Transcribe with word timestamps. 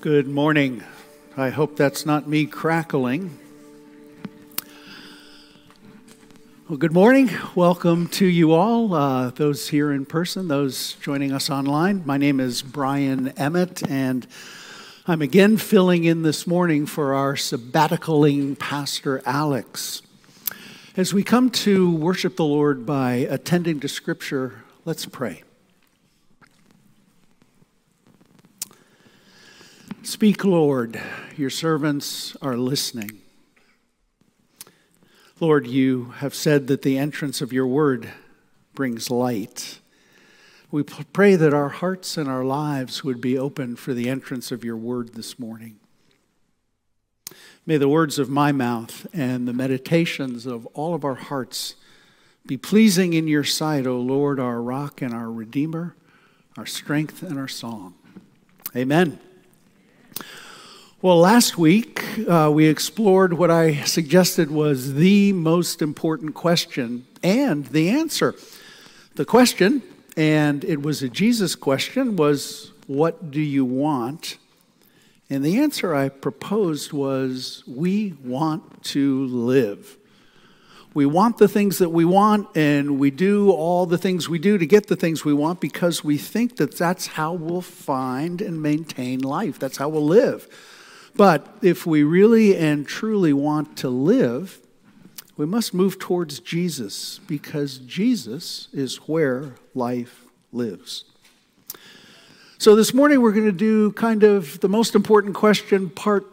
Good 0.00 0.28
morning. 0.28 0.82
I 1.36 1.50
hope 1.50 1.76
that's 1.76 2.06
not 2.06 2.26
me 2.26 2.46
crackling. 2.46 3.38
Well, 6.70 6.78
good 6.78 6.94
morning. 6.94 7.28
Welcome 7.54 8.08
to 8.08 8.24
you 8.24 8.52
all, 8.52 8.94
uh, 8.94 9.28
those 9.28 9.68
here 9.68 9.92
in 9.92 10.06
person, 10.06 10.48
those 10.48 10.94
joining 11.02 11.32
us 11.32 11.50
online. 11.50 12.02
My 12.06 12.16
name 12.16 12.40
is 12.40 12.62
Brian 12.62 13.28
Emmett, 13.36 13.86
and 13.90 14.26
I'm 15.06 15.20
again 15.20 15.58
filling 15.58 16.04
in 16.04 16.22
this 16.22 16.46
morning 16.46 16.86
for 16.86 17.12
our 17.12 17.34
sabbaticaling 17.34 18.58
Pastor 18.58 19.20
Alex. 19.26 20.00
As 20.96 21.12
we 21.12 21.22
come 21.22 21.50
to 21.50 21.94
worship 21.94 22.36
the 22.36 22.44
Lord 22.46 22.86
by 22.86 23.26
attending 23.28 23.80
to 23.80 23.88
Scripture, 23.88 24.64
let's 24.86 25.04
pray. 25.04 25.42
Speak, 30.02 30.46
Lord, 30.46 30.98
your 31.36 31.50
servants 31.50 32.34
are 32.40 32.56
listening. 32.56 33.20
Lord, 35.40 35.66
you 35.66 36.14
have 36.16 36.34
said 36.34 36.68
that 36.68 36.80
the 36.80 36.96
entrance 36.96 37.42
of 37.42 37.52
your 37.52 37.66
word 37.66 38.10
brings 38.74 39.10
light. 39.10 39.78
We 40.70 40.84
pray 40.84 41.36
that 41.36 41.52
our 41.52 41.68
hearts 41.68 42.16
and 42.16 42.30
our 42.30 42.44
lives 42.44 43.04
would 43.04 43.20
be 43.20 43.36
open 43.36 43.76
for 43.76 43.92
the 43.92 44.08
entrance 44.08 44.50
of 44.50 44.64
your 44.64 44.76
word 44.76 45.12
this 45.12 45.38
morning. 45.38 45.76
May 47.66 47.76
the 47.76 47.88
words 47.88 48.18
of 48.18 48.30
my 48.30 48.52
mouth 48.52 49.06
and 49.12 49.46
the 49.46 49.52
meditations 49.52 50.46
of 50.46 50.64
all 50.68 50.94
of 50.94 51.04
our 51.04 51.14
hearts 51.14 51.74
be 52.46 52.56
pleasing 52.56 53.12
in 53.12 53.28
your 53.28 53.44
sight, 53.44 53.86
O 53.86 54.00
Lord, 54.00 54.40
our 54.40 54.62
rock 54.62 55.02
and 55.02 55.12
our 55.12 55.30
redeemer, 55.30 55.94
our 56.56 56.66
strength 56.66 57.22
and 57.22 57.38
our 57.38 57.48
song. 57.48 57.94
Amen. 58.74 59.20
Well, 61.02 61.18
last 61.18 61.56
week 61.56 62.04
uh, 62.28 62.50
we 62.52 62.66
explored 62.66 63.32
what 63.32 63.50
I 63.50 63.84
suggested 63.84 64.50
was 64.50 64.94
the 64.94 65.32
most 65.32 65.80
important 65.80 66.34
question 66.34 67.06
and 67.22 67.64
the 67.66 67.88
answer. 67.88 68.34
The 69.14 69.24
question, 69.24 69.82
and 70.16 70.62
it 70.64 70.82
was 70.82 71.02
a 71.02 71.08
Jesus 71.08 71.54
question, 71.54 72.16
was 72.16 72.72
What 72.86 73.30
do 73.30 73.40
you 73.40 73.64
want? 73.64 74.36
And 75.30 75.44
the 75.44 75.58
answer 75.58 75.94
I 75.94 76.10
proposed 76.10 76.92
was 76.92 77.64
We 77.66 78.14
want 78.22 78.82
to 78.84 79.24
live. 79.26 79.96
We 80.92 81.06
want 81.06 81.38
the 81.38 81.46
things 81.46 81.78
that 81.78 81.90
we 81.90 82.04
want, 82.04 82.48
and 82.56 82.98
we 82.98 83.12
do 83.12 83.50
all 83.50 83.86
the 83.86 83.98
things 83.98 84.28
we 84.28 84.40
do 84.40 84.58
to 84.58 84.66
get 84.66 84.88
the 84.88 84.96
things 84.96 85.24
we 85.24 85.32
want 85.32 85.60
because 85.60 86.02
we 86.02 86.18
think 86.18 86.56
that 86.56 86.76
that's 86.76 87.06
how 87.06 87.32
we'll 87.32 87.60
find 87.60 88.42
and 88.42 88.60
maintain 88.60 89.20
life. 89.20 89.58
That's 89.58 89.76
how 89.76 89.88
we'll 89.88 90.04
live. 90.04 90.48
But 91.14 91.46
if 91.62 91.86
we 91.86 92.02
really 92.02 92.56
and 92.56 92.86
truly 92.86 93.32
want 93.32 93.76
to 93.78 93.88
live, 93.88 94.58
we 95.36 95.46
must 95.46 95.72
move 95.72 95.98
towards 95.98 96.40
Jesus 96.40 97.20
because 97.26 97.78
Jesus 97.78 98.68
is 98.72 98.96
where 99.08 99.54
life 99.74 100.24
lives. 100.52 101.04
So 102.58 102.74
this 102.74 102.92
morning 102.92 103.22
we're 103.22 103.32
going 103.32 103.46
to 103.46 103.52
do 103.52 103.92
kind 103.92 104.24
of 104.24 104.58
the 104.60 104.68
most 104.68 104.94
important 104.94 105.34
question, 105.34 105.88
part 105.88 106.26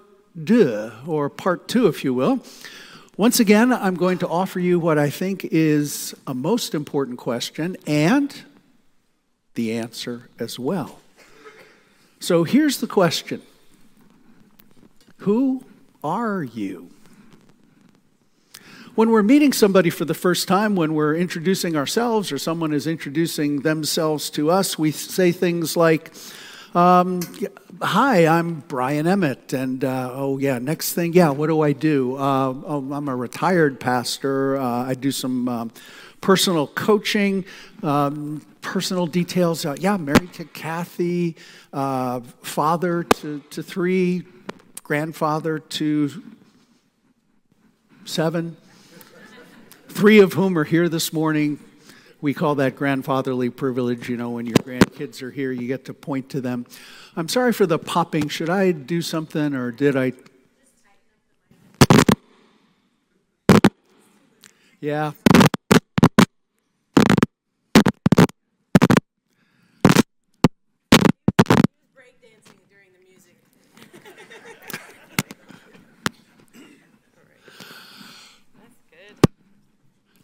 deux, 0.44 0.92
or 1.06 1.30
part 1.30 1.68
two, 1.68 1.88
if 1.88 2.04
you 2.04 2.14
will. 2.14 2.44
Once 3.18 3.40
again, 3.40 3.74
I'm 3.74 3.96
going 3.96 4.20
to 4.20 4.28
offer 4.28 4.60
you 4.60 4.78
what 4.80 5.00
I 5.00 5.10
think 5.10 5.44
is 5.44 6.14
a 6.28 6.36
most 6.36 6.76
important 6.76 7.18
question 7.18 7.76
and 7.88 8.44
the 9.56 9.74
answer 9.74 10.30
as 10.38 10.60
well. 10.60 11.00
So 12.20 12.44
here's 12.44 12.80
the 12.80 12.86
question 12.86 13.42
who 15.18 15.64
are 16.04 16.44
you? 16.44 16.92
When 18.94 19.10
we're 19.10 19.24
meeting 19.24 19.52
somebody 19.52 19.90
for 19.90 20.06
the 20.06 20.14
first 20.14 20.48
time, 20.48 20.76
when 20.76 20.94
we're 20.94 21.16
introducing 21.16 21.76
ourselves 21.76 22.32
or 22.32 22.38
someone 22.38 22.72
is 22.72 22.86
introducing 22.86 23.62
themselves 23.62 24.30
to 24.32 24.52
us, 24.52 24.78
we 24.78 24.92
say 24.92 25.32
things 25.32 25.76
like, 25.76 26.14
um, 26.76 27.22
Hi, 27.82 28.26
I'm 28.26 28.64
Brian 28.68 29.06
Emmett. 29.06 29.54
And 29.54 29.84
uh, 29.84 30.10
oh, 30.12 30.40
yeah, 30.40 30.58
next 30.58 30.94
thing, 30.94 31.14
yeah, 31.14 31.30
what 31.30 31.46
do 31.46 31.62
I 31.62 31.74
do? 31.74 32.16
Uh, 32.16 32.56
oh, 32.66 32.92
I'm 32.92 33.08
a 33.08 33.16
retired 33.16 33.80
pastor. 33.80 34.58
Uh, 34.58 34.86
I 34.86 34.96
do 34.96 35.12
some 35.12 35.48
um, 35.48 35.72
personal 36.20 36.66
coaching, 36.66 37.46
um, 37.84 38.44
personal 38.62 39.06
details. 39.06 39.64
Uh, 39.64 39.76
yeah, 39.80 39.96
married 39.98 40.34
to 40.34 40.46
Kathy, 40.46 41.36
uh, 41.72 42.22
father 42.42 43.04
to, 43.04 43.42
to 43.52 43.62
three 43.62 44.24
grandfather 44.82 45.60
to 45.60 46.24
seven, 48.06 48.58
three 49.88 50.20
of 50.20 50.34
whom 50.34 50.58
are 50.58 50.64
here 50.64 50.90
this 50.90 51.14
morning. 51.14 51.60
We 52.20 52.34
call 52.34 52.56
that 52.56 52.76
grandfatherly 52.76 53.50
privilege. 53.52 54.10
You 54.10 54.18
know, 54.18 54.32
when 54.32 54.46
your 54.46 54.56
grandkids 54.58 55.22
are 55.22 55.30
here, 55.32 55.52
you 55.52 55.68
get 55.68 55.86
to 55.86 55.94
point 55.94 56.30
to 56.30 56.42
them. 56.42 56.66
I'm 57.16 57.30
sorry 57.30 57.54
for 57.54 57.66
the 57.66 57.78
popping. 57.78 58.28
Should 58.28 58.50
I 58.50 58.72
do 58.72 59.02
something 59.02 59.54
or 59.54 59.72
did 59.72 59.96
I? 59.96 60.14
Yeah, 64.80 65.14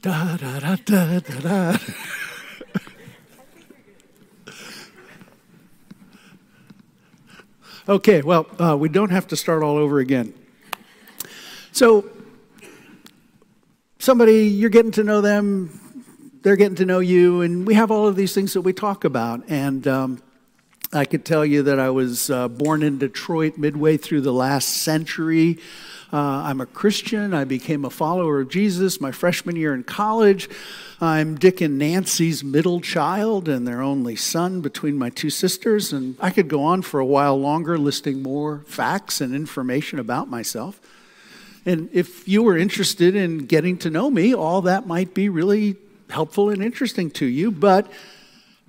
Da, 0.04 0.36
da, 0.36 0.60
da, 0.60 0.76
da, 0.84 1.20
da, 1.22 1.40
da. 1.40 1.78
okay, 7.88 8.22
well, 8.22 8.46
uh, 8.60 8.76
we 8.78 8.90
don't 8.90 9.12
have 9.12 9.28
to 9.28 9.38
start 9.38 9.64
all 9.64 9.78
over 9.78 10.00
again. 10.00 10.34
So, 11.72 12.10
somebody, 13.98 14.48
you're 14.48 14.70
getting 14.70 14.92
to 14.92 15.06
know 15.06 15.22
them, 15.22 15.80
they're 16.42 16.58
getting 16.58 16.76
to 16.76 16.86
know 16.86 17.00
you, 17.00 17.40
and 17.40 17.66
we 17.66 17.74
have 17.76 17.90
all 17.90 18.06
of 18.06 18.18
these 18.18 18.34
things 18.36 18.52
that 18.56 18.62
we 18.64 18.74
talk 18.74 19.06
about. 19.06 19.46
And 19.48 19.88
um, 19.88 20.22
I 20.92 21.06
could 21.06 21.24
tell 21.24 21.46
you 21.46 21.64
that 21.64 21.80
I 21.80 21.92
was 21.92 22.30
uh, 22.30 22.50
born 22.50 22.84
in 22.84 22.98
Detroit 22.98 23.58
midway 23.58 23.96
through 23.96 24.20
the 24.20 24.34
last 24.34 24.82
century. 24.84 25.60
Uh, 26.14 26.44
I'm 26.46 26.62
a 26.62 26.68
Christian. 26.68 27.34
I 27.34 27.44
became 27.44 27.84
a 27.84 27.90
follower 27.90 28.42
of 28.42 28.50
Jesus 28.50 29.02
my 29.02 29.12
freshman 29.12 29.56
year 29.56 29.74
in 29.74 29.84
college. 29.84 30.48
I'm 31.02 31.40
Dick 31.40 31.60
and 31.60 31.80
Nancy's 31.80 32.44
middle 32.44 32.82
child 32.82 33.50
and 33.50 33.68
their 33.68 33.82
only 33.82 34.16
son 34.16 34.62
between 34.62 34.96
my 34.96 35.10
two 35.10 35.32
sisters. 35.32 35.92
And 35.92 36.16
I 36.20 36.30
could 36.30 36.48
go 36.48 36.62
on 36.62 36.84
for 36.84 37.00
a 37.00 37.06
while 37.06 37.36
longer 37.40 37.80
listing 37.80 38.22
more 38.22 38.60
facts 38.68 39.22
and 39.22 39.34
information 39.34 39.98
about 39.98 40.30
myself. 40.30 40.80
And 41.66 41.90
if 41.92 42.28
you 42.28 42.44
were 42.44 42.60
interested 42.60 43.16
in 43.16 43.48
getting 43.48 43.76
to 43.80 43.90
know 43.90 44.12
me, 44.12 44.36
all 44.36 44.62
that 44.62 44.86
might 44.86 45.16
be 45.16 45.30
really 45.30 45.78
helpful 46.12 46.52
and 46.52 46.64
interesting 46.64 47.10
to 47.10 47.26
you. 47.26 47.50
But 47.50 47.92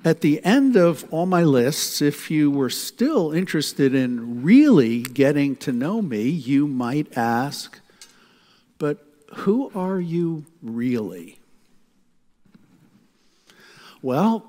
at 0.05 0.21
the 0.21 0.45
end 0.45 0.77
of 0.77 1.11
all 1.11 1.25
my 1.25 1.43
lists, 1.43 2.03
if 2.03 2.31
you 2.31 2.51
were 2.51 2.69
still 2.69 3.33
interested 3.33 3.95
in 3.95 4.43
really 4.43 5.01
getting 5.01 5.57
to 5.57 5.73
know 5.73 6.03
me, 6.03 6.29
you 6.29 6.67
might 6.67 7.17
ask, 7.17 7.81
but 8.79 8.99
who 9.35 9.73
are 9.75 9.99
you 9.99 10.45
really? 10.63 11.39
Well, 14.03 14.45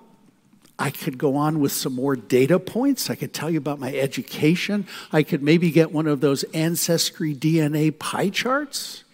I 0.78 0.90
could 0.90 1.18
go 1.18 1.38
on 1.38 1.62
with 1.62 1.72
some 1.72 1.96
more 1.96 2.18
data 2.18 2.60
points. 2.60 3.10
I 3.10 3.16
could 3.16 3.34
tell 3.34 3.50
you 3.50 3.58
about 3.58 3.80
my 3.80 3.96
education. 3.96 4.86
I 5.14 5.24
could 5.24 5.42
maybe 5.42 5.72
get 5.72 5.94
one 5.94 6.06
of 6.06 6.20
those 6.20 6.44
ancestry 6.54 7.34
DNA 7.34 7.98
pie 7.98 8.28
charts, 8.28 9.06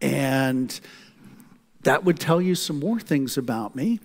and 0.00 0.78
that 1.82 2.04
would 2.04 2.20
tell 2.20 2.40
you 2.40 2.54
some 2.54 2.78
more 2.78 3.00
things 3.00 3.36
about 3.36 3.74
me. 3.74 3.98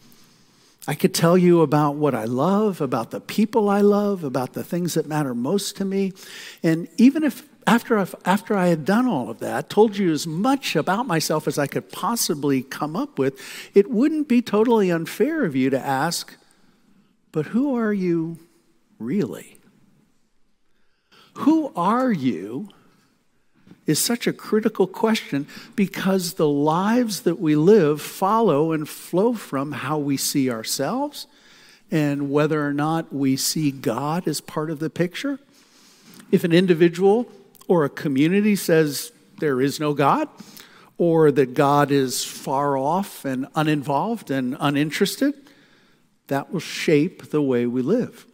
I 0.88 0.96
could 0.96 1.14
tell 1.14 1.38
you 1.38 1.62
about 1.62 1.96
what 1.96 2.16
I 2.16 2.26
love, 2.26 2.82
about 2.82 3.12
the 3.12 3.20
people 3.20 3.70
I 3.70 3.82
love, 3.82 4.24
about 4.24 4.54
the 4.54 4.64
things 4.64 4.94
that 4.94 5.06
matter 5.06 5.36
most 5.36 5.76
to 5.78 5.86
me. 5.86 6.14
And 6.64 6.88
even 6.98 7.24
if 7.24 7.48
after, 7.68 7.98
after 8.26 8.56
I 8.56 8.68
had 8.68 8.86
done 8.86 9.08
all 9.08 9.30
of 9.30 9.40
that, 9.40 9.70
told 9.70 9.98
you 9.98 10.12
as 10.12 10.26
much 10.26 10.76
about 10.76 11.06
myself 11.06 11.48
as 11.48 11.60
I 11.60 11.68
could 11.68 11.92
possibly 11.92 12.64
come 12.64 12.96
up 12.96 13.20
with, 13.20 13.40
it 13.76 13.92
wouldn't 13.92 14.28
be 14.28 14.42
totally 14.42 14.90
unfair 14.90 15.46
of 15.46 15.56
you 15.56 15.70
to 15.70 15.80
ask, 15.80 16.36
but 17.32 17.48
who 17.48 17.78
are 17.78 17.94
you 17.94 18.40
really? 18.98 19.58
Who 21.34 21.72
are 21.76 22.12
you 22.12 22.70
is 23.90 23.98
such 24.00 24.28
a 24.28 24.34
critical 24.34 24.86
question 24.86 25.48
because 25.76 26.34
the 26.34 26.48
lives 26.48 27.22
that 27.22 27.40
we 27.40 27.56
live 27.56 28.00
follow 28.00 28.72
and 28.72 28.88
flow 28.88 29.34
from 29.34 29.72
how 29.72 29.98
we 29.98 30.16
see 30.16 30.50
ourselves 30.50 31.26
and 31.90 32.30
whether 32.30 32.66
or 32.66 32.74
not 32.74 33.12
we 33.12 33.36
see 33.36 33.72
God 33.72 34.28
as 34.28 34.42
part 34.42 34.70
of 34.70 34.78
the 34.78 34.92
picture. 34.92 35.40
If 36.32 36.44
an 36.44 36.52
individual 36.52 37.32
or 37.68 37.84
a 37.84 37.90
community 37.90 38.56
says 38.56 39.12
there 39.40 39.60
is 39.60 39.80
no 39.80 39.96
God, 39.96 40.30
or 41.00 41.32
that 41.32 41.54
God 41.54 41.92
is 41.92 42.26
far 42.26 42.78
off 42.78 43.24
and 43.26 43.48
uninvolved 43.56 44.30
and 44.30 44.56
uninterested, 44.60 45.34
that 46.28 46.52
will 46.52 46.60
shape 46.60 47.32
the 47.32 47.42
way 47.42 47.66
we 47.66 47.82
live. 47.82 48.28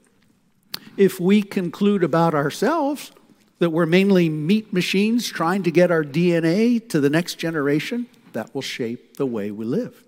If 0.98 1.20
we 1.20 1.44
conclude 1.44 2.04
about 2.04 2.34
ourselves 2.34 3.12
that 3.60 3.70
we're 3.70 3.86
mainly 3.86 4.30
meat 4.30 4.74
machines 4.74 5.28
trying 5.30 5.64
to 5.64 5.72
get 5.72 5.92
our 5.92 6.04
DNA 6.04 6.88
to 6.90 7.00
the 7.00 7.10
next 7.10 7.36
generation, 7.36 8.08
that 8.34 8.54
will 8.54 8.62
shape 8.62 9.18
the 9.18 9.26
way 9.26 9.50
we 9.52 9.66
live. 9.66 10.04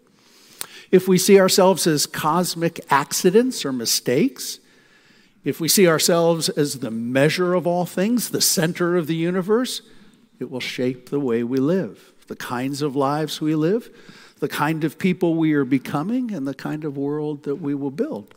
If 0.92 1.08
we 1.08 1.18
see 1.18 1.40
ourselves 1.40 1.88
as 1.88 2.06
cosmic 2.06 2.80
accidents 2.90 3.66
or 3.66 3.72
mistakes, 3.72 4.60
if 5.44 5.60
we 5.60 5.68
see 5.68 5.88
ourselves 5.88 6.50
as 6.50 6.80
the 6.80 6.92
measure 6.92 7.54
of 7.54 7.66
all 7.66 7.86
things, 7.86 8.30
the 8.30 8.42
center 8.42 8.98
of 8.98 9.08
the 9.08 9.16
universe, 9.16 9.82
it 10.40 10.52
will 10.52 10.60
shape 10.60 11.10
the 11.10 11.20
way 11.20 11.44
we 11.44 11.58
live, 11.58 12.14
the 12.28 12.36
kinds 12.36 12.82
of 12.82 12.96
lives 12.96 13.40
we 13.40 13.56
live, 13.56 13.90
the 14.40 14.48
kind 14.48 14.84
of 14.84 15.00
people 15.00 15.36
we 15.36 15.54
are 15.54 15.66
becoming, 15.66 16.32
and 16.34 16.46
the 16.46 16.54
kind 16.54 16.84
of 16.84 16.98
world 16.98 17.44
that 17.44 17.56
we 17.56 17.74
will 17.74 17.92
build. 17.92 18.36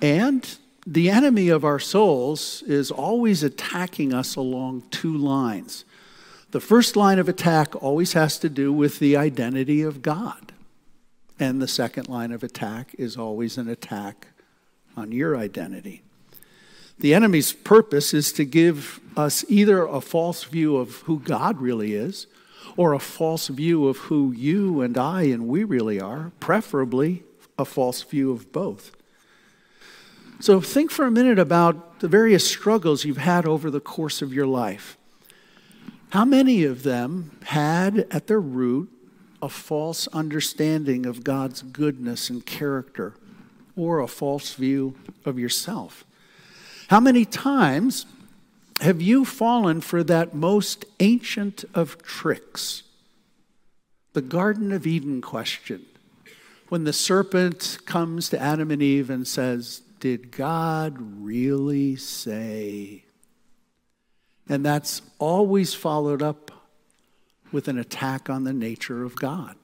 And 0.00 0.48
the 0.90 1.08
enemy 1.08 1.48
of 1.50 1.64
our 1.64 1.78
souls 1.78 2.64
is 2.66 2.90
always 2.90 3.44
attacking 3.44 4.12
us 4.12 4.34
along 4.34 4.82
two 4.90 5.16
lines. 5.16 5.84
The 6.50 6.58
first 6.60 6.96
line 6.96 7.20
of 7.20 7.28
attack 7.28 7.80
always 7.80 8.14
has 8.14 8.40
to 8.40 8.48
do 8.48 8.72
with 8.72 8.98
the 8.98 9.16
identity 9.16 9.82
of 9.82 10.02
God. 10.02 10.50
And 11.38 11.62
the 11.62 11.68
second 11.68 12.08
line 12.08 12.32
of 12.32 12.42
attack 12.42 12.92
is 12.98 13.16
always 13.16 13.56
an 13.56 13.68
attack 13.68 14.26
on 14.96 15.12
your 15.12 15.36
identity. 15.36 16.02
The 16.98 17.14
enemy's 17.14 17.52
purpose 17.52 18.12
is 18.12 18.32
to 18.32 18.44
give 18.44 18.98
us 19.16 19.44
either 19.48 19.84
a 19.84 20.00
false 20.00 20.42
view 20.42 20.76
of 20.76 20.96
who 21.02 21.20
God 21.20 21.60
really 21.60 21.94
is 21.94 22.26
or 22.76 22.94
a 22.94 22.98
false 22.98 23.46
view 23.46 23.86
of 23.86 23.96
who 23.96 24.32
you 24.32 24.80
and 24.80 24.98
I 24.98 25.22
and 25.22 25.46
we 25.46 25.62
really 25.62 26.00
are, 26.00 26.32
preferably 26.40 27.22
a 27.56 27.64
false 27.64 28.02
view 28.02 28.32
of 28.32 28.50
both. 28.50 28.96
So 30.40 30.58
think 30.62 30.90
for 30.90 31.04
a 31.04 31.10
minute 31.10 31.38
about 31.38 32.00
the 32.00 32.08
various 32.08 32.48
struggles 32.48 33.04
you've 33.04 33.18
had 33.18 33.44
over 33.44 33.70
the 33.70 33.78
course 33.78 34.22
of 34.22 34.32
your 34.32 34.46
life. 34.46 34.96
How 36.10 36.24
many 36.24 36.64
of 36.64 36.82
them 36.82 37.36
had 37.44 38.06
at 38.10 38.26
their 38.26 38.40
root 38.40 38.90
a 39.42 39.50
false 39.50 40.08
understanding 40.08 41.04
of 41.04 41.24
God's 41.24 41.60
goodness 41.60 42.30
and 42.30 42.44
character 42.44 43.14
or 43.76 44.00
a 44.00 44.08
false 44.08 44.54
view 44.54 44.96
of 45.26 45.38
yourself? 45.38 46.06
How 46.88 47.00
many 47.00 47.26
times 47.26 48.06
have 48.80 49.02
you 49.02 49.26
fallen 49.26 49.82
for 49.82 50.02
that 50.04 50.34
most 50.34 50.86
ancient 51.00 51.66
of 51.74 52.02
tricks? 52.02 52.82
The 54.14 54.22
Garden 54.22 54.72
of 54.72 54.86
Eden 54.86 55.20
question. 55.20 55.84
When 56.70 56.84
the 56.84 56.94
serpent 56.94 57.76
comes 57.84 58.30
to 58.30 58.40
Adam 58.40 58.70
and 58.70 58.80
Eve 58.80 59.10
and 59.10 59.28
says, 59.28 59.82
did 60.00 60.32
God 60.32 60.96
really 60.98 61.96
say? 61.96 63.04
And 64.48 64.64
that's 64.64 65.02
always 65.18 65.74
followed 65.74 66.22
up 66.22 66.50
with 67.52 67.68
an 67.68 67.78
attack 67.78 68.28
on 68.28 68.44
the 68.44 68.52
nature 68.52 69.04
of 69.04 69.14
God. 69.16 69.56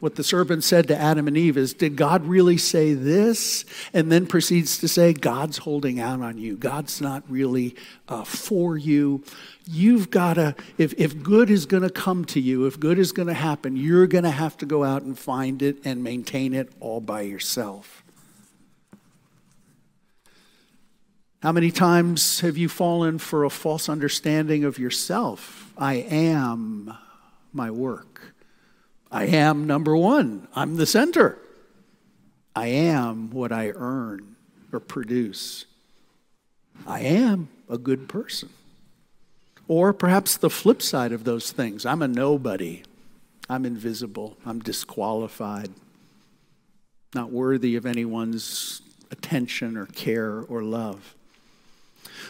What 0.00 0.16
the 0.16 0.24
serpent 0.24 0.64
said 0.64 0.88
to 0.88 0.96
Adam 0.96 1.28
and 1.28 1.36
Eve 1.36 1.58
is, 1.58 1.74
Did 1.74 1.96
God 1.96 2.26
really 2.26 2.56
say 2.56 2.94
this? 2.94 3.66
And 3.92 4.10
then 4.10 4.26
proceeds 4.26 4.78
to 4.78 4.88
say, 4.88 5.12
God's 5.12 5.58
holding 5.58 6.00
out 6.00 6.22
on 6.22 6.38
you. 6.38 6.56
God's 6.56 7.02
not 7.02 7.22
really 7.28 7.76
uh, 8.08 8.24
for 8.24 8.78
you. 8.78 9.22
You've 9.66 10.10
got 10.10 10.34
to, 10.34 10.54
if, 10.78 10.94
if 10.96 11.22
good 11.22 11.50
is 11.50 11.66
going 11.66 11.82
to 11.82 11.90
come 11.90 12.24
to 12.26 12.40
you, 12.40 12.64
if 12.64 12.80
good 12.80 12.98
is 12.98 13.12
going 13.12 13.28
to 13.28 13.34
happen, 13.34 13.76
you're 13.76 14.06
going 14.06 14.24
to 14.24 14.30
have 14.30 14.56
to 14.58 14.66
go 14.66 14.84
out 14.84 15.02
and 15.02 15.18
find 15.18 15.60
it 15.60 15.78
and 15.84 16.02
maintain 16.02 16.54
it 16.54 16.70
all 16.80 17.00
by 17.00 17.20
yourself. 17.20 18.02
How 21.42 21.52
many 21.52 21.70
times 21.70 22.40
have 22.40 22.58
you 22.58 22.68
fallen 22.68 23.18
for 23.18 23.44
a 23.44 23.50
false 23.50 23.88
understanding 23.88 24.62
of 24.62 24.78
yourself? 24.78 25.72
I 25.78 25.94
am 25.94 26.94
my 27.50 27.70
work. 27.70 28.34
I 29.10 29.24
am 29.24 29.66
number 29.66 29.96
one. 29.96 30.48
I'm 30.54 30.76
the 30.76 30.84
center. 30.84 31.38
I 32.54 32.66
am 32.66 33.30
what 33.30 33.52
I 33.52 33.70
earn 33.70 34.36
or 34.70 34.80
produce. 34.80 35.64
I 36.86 37.00
am 37.00 37.48
a 37.70 37.78
good 37.78 38.06
person. 38.06 38.50
Or 39.66 39.94
perhaps 39.94 40.36
the 40.36 40.50
flip 40.50 40.82
side 40.82 41.12
of 41.12 41.24
those 41.24 41.52
things 41.52 41.86
I'm 41.86 42.02
a 42.02 42.08
nobody. 42.08 42.82
I'm 43.48 43.64
invisible. 43.64 44.36
I'm 44.44 44.60
disqualified. 44.60 45.70
Not 47.14 47.32
worthy 47.32 47.76
of 47.76 47.86
anyone's 47.86 48.82
attention 49.10 49.78
or 49.78 49.86
care 49.86 50.42
or 50.42 50.62
love. 50.62 51.14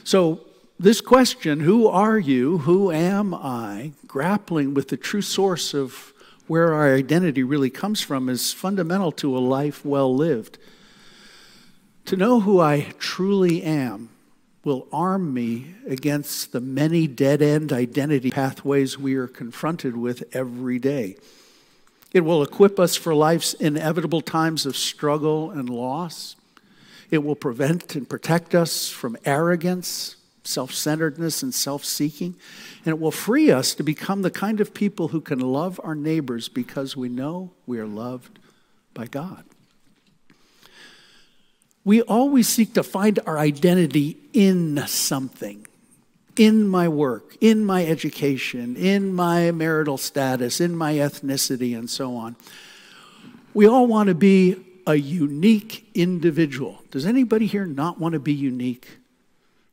So, 0.04 0.40
this 0.78 1.02
question, 1.02 1.60
who 1.60 1.88
are 1.88 2.18
you? 2.18 2.58
Who 2.58 2.90
am 2.90 3.34
I? 3.34 3.92
Grappling 4.06 4.72
with 4.72 4.88
the 4.88 4.96
true 4.96 5.20
source 5.20 5.74
of 5.74 6.14
where 6.46 6.72
our 6.72 6.94
identity 6.94 7.42
really 7.42 7.68
comes 7.70 8.00
from 8.00 8.28
is 8.28 8.52
fundamental 8.52 9.12
to 9.12 9.36
a 9.36 9.40
life 9.40 9.84
well 9.84 10.14
lived. 10.14 10.58
To 12.06 12.16
know 12.16 12.40
who 12.40 12.60
I 12.60 12.92
truly 12.98 13.62
am 13.62 14.08
will 14.64 14.88
arm 14.92 15.32
me 15.32 15.74
against 15.86 16.52
the 16.52 16.60
many 16.60 17.06
dead 17.06 17.40
end 17.40 17.72
identity 17.72 18.30
pathways 18.30 18.98
we 18.98 19.14
are 19.14 19.28
confronted 19.28 19.96
with 19.96 20.24
every 20.34 20.78
day. 20.78 21.16
It 22.12 22.20
will 22.20 22.42
equip 22.42 22.80
us 22.80 22.96
for 22.96 23.14
life's 23.14 23.54
inevitable 23.54 24.20
times 24.20 24.66
of 24.66 24.76
struggle 24.76 25.50
and 25.50 25.70
loss. 25.70 26.36
It 27.10 27.24
will 27.24 27.34
prevent 27.34 27.94
and 27.94 28.08
protect 28.08 28.54
us 28.54 28.88
from 28.88 29.16
arrogance, 29.24 30.16
self 30.44 30.72
centeredness, 30.72 31.42
and 31.42 31.54
self 31.54 31.84
seeking. 31.84 32.36
And 32.84 32.88
it 32.88 33.00
will 33.00 33.10
free 33.10 33.50
us 33.50 33.74
to 33.74 33.82
become 33.82 34.22
the 34.22 34.30
kind 34.30 34.60
of 34.60 34.74
people 34.74 35.08
who 35.08 35.20
can 35.20 35.40
love 35.40 35.80
our 35.82 35.94
neighbors 35.94 36.48
because 36.48 36.96
we 36.96 37.08
know 37.08 37.52
we 37.66 37.78
are 37.78 37.86
loved 37.86 38.38
by 38.94 39.06
God. 39.06 39.44
We 41.84 42.02
always 42.02 42.48
seek 42.48 42.74
to 42.74 42.82
find 42.82 43.18
our 43.26 43.38
identity 43.38 44.18
in 44.32 44.86
something 44.86 45.66
in 46.36 46.68
my 46.68 46.88
work, 46.88 47.36
in 47.40 47.64
my 47.64 47.84
education, 47.84 48.76
in 48.76 49.12
my 49.12 49.50
marital 49.50 49.98
status, 49.98 50.60
in 50.60 50.74
my 50.74 50.94
ethnicity, 50.94 51.76
and 51.76 51.90
so 51.90 52.16
on. 52.16 52.36
We 53.52 53.66
all 53.66 53.86
want 53.86 54.08
to 54.08 54.14
be 54.14 54.56
a 54.86 54.96
unique 54.96 55.90
individual. 55.94 56.82
Does 56.90 57.06
anybody 57.06 57.46
here 57.46 57.66
not 57.66 57.98
want 57.98 58.12
to 58.14 58.18
be 58.18 58.32
unique? 58.32 58.98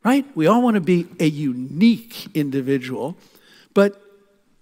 Right? 0.04 0.26
We 0.36 0.48
all 0.48 0.62
want 0.62 0.76
to 0.76 0.82
be 0.82 1.08
a 1.20 1.28
unique 1.28 2.28
individual, 2.34 3.18
but 3.74 4.02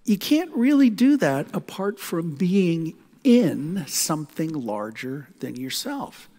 you 0.06 0.18
can't 0.18 0.52
really 0.56 0.90
do 0.90 1.18
that 1.18 1.48
apart 1.54 2.00
from 2.00 2.36
being 2.36 2.96
in 3.24 3.86
something 3.88 4.54
larger 4.54 5.30
than 5.40 5.56
yourself. 5.56 6.30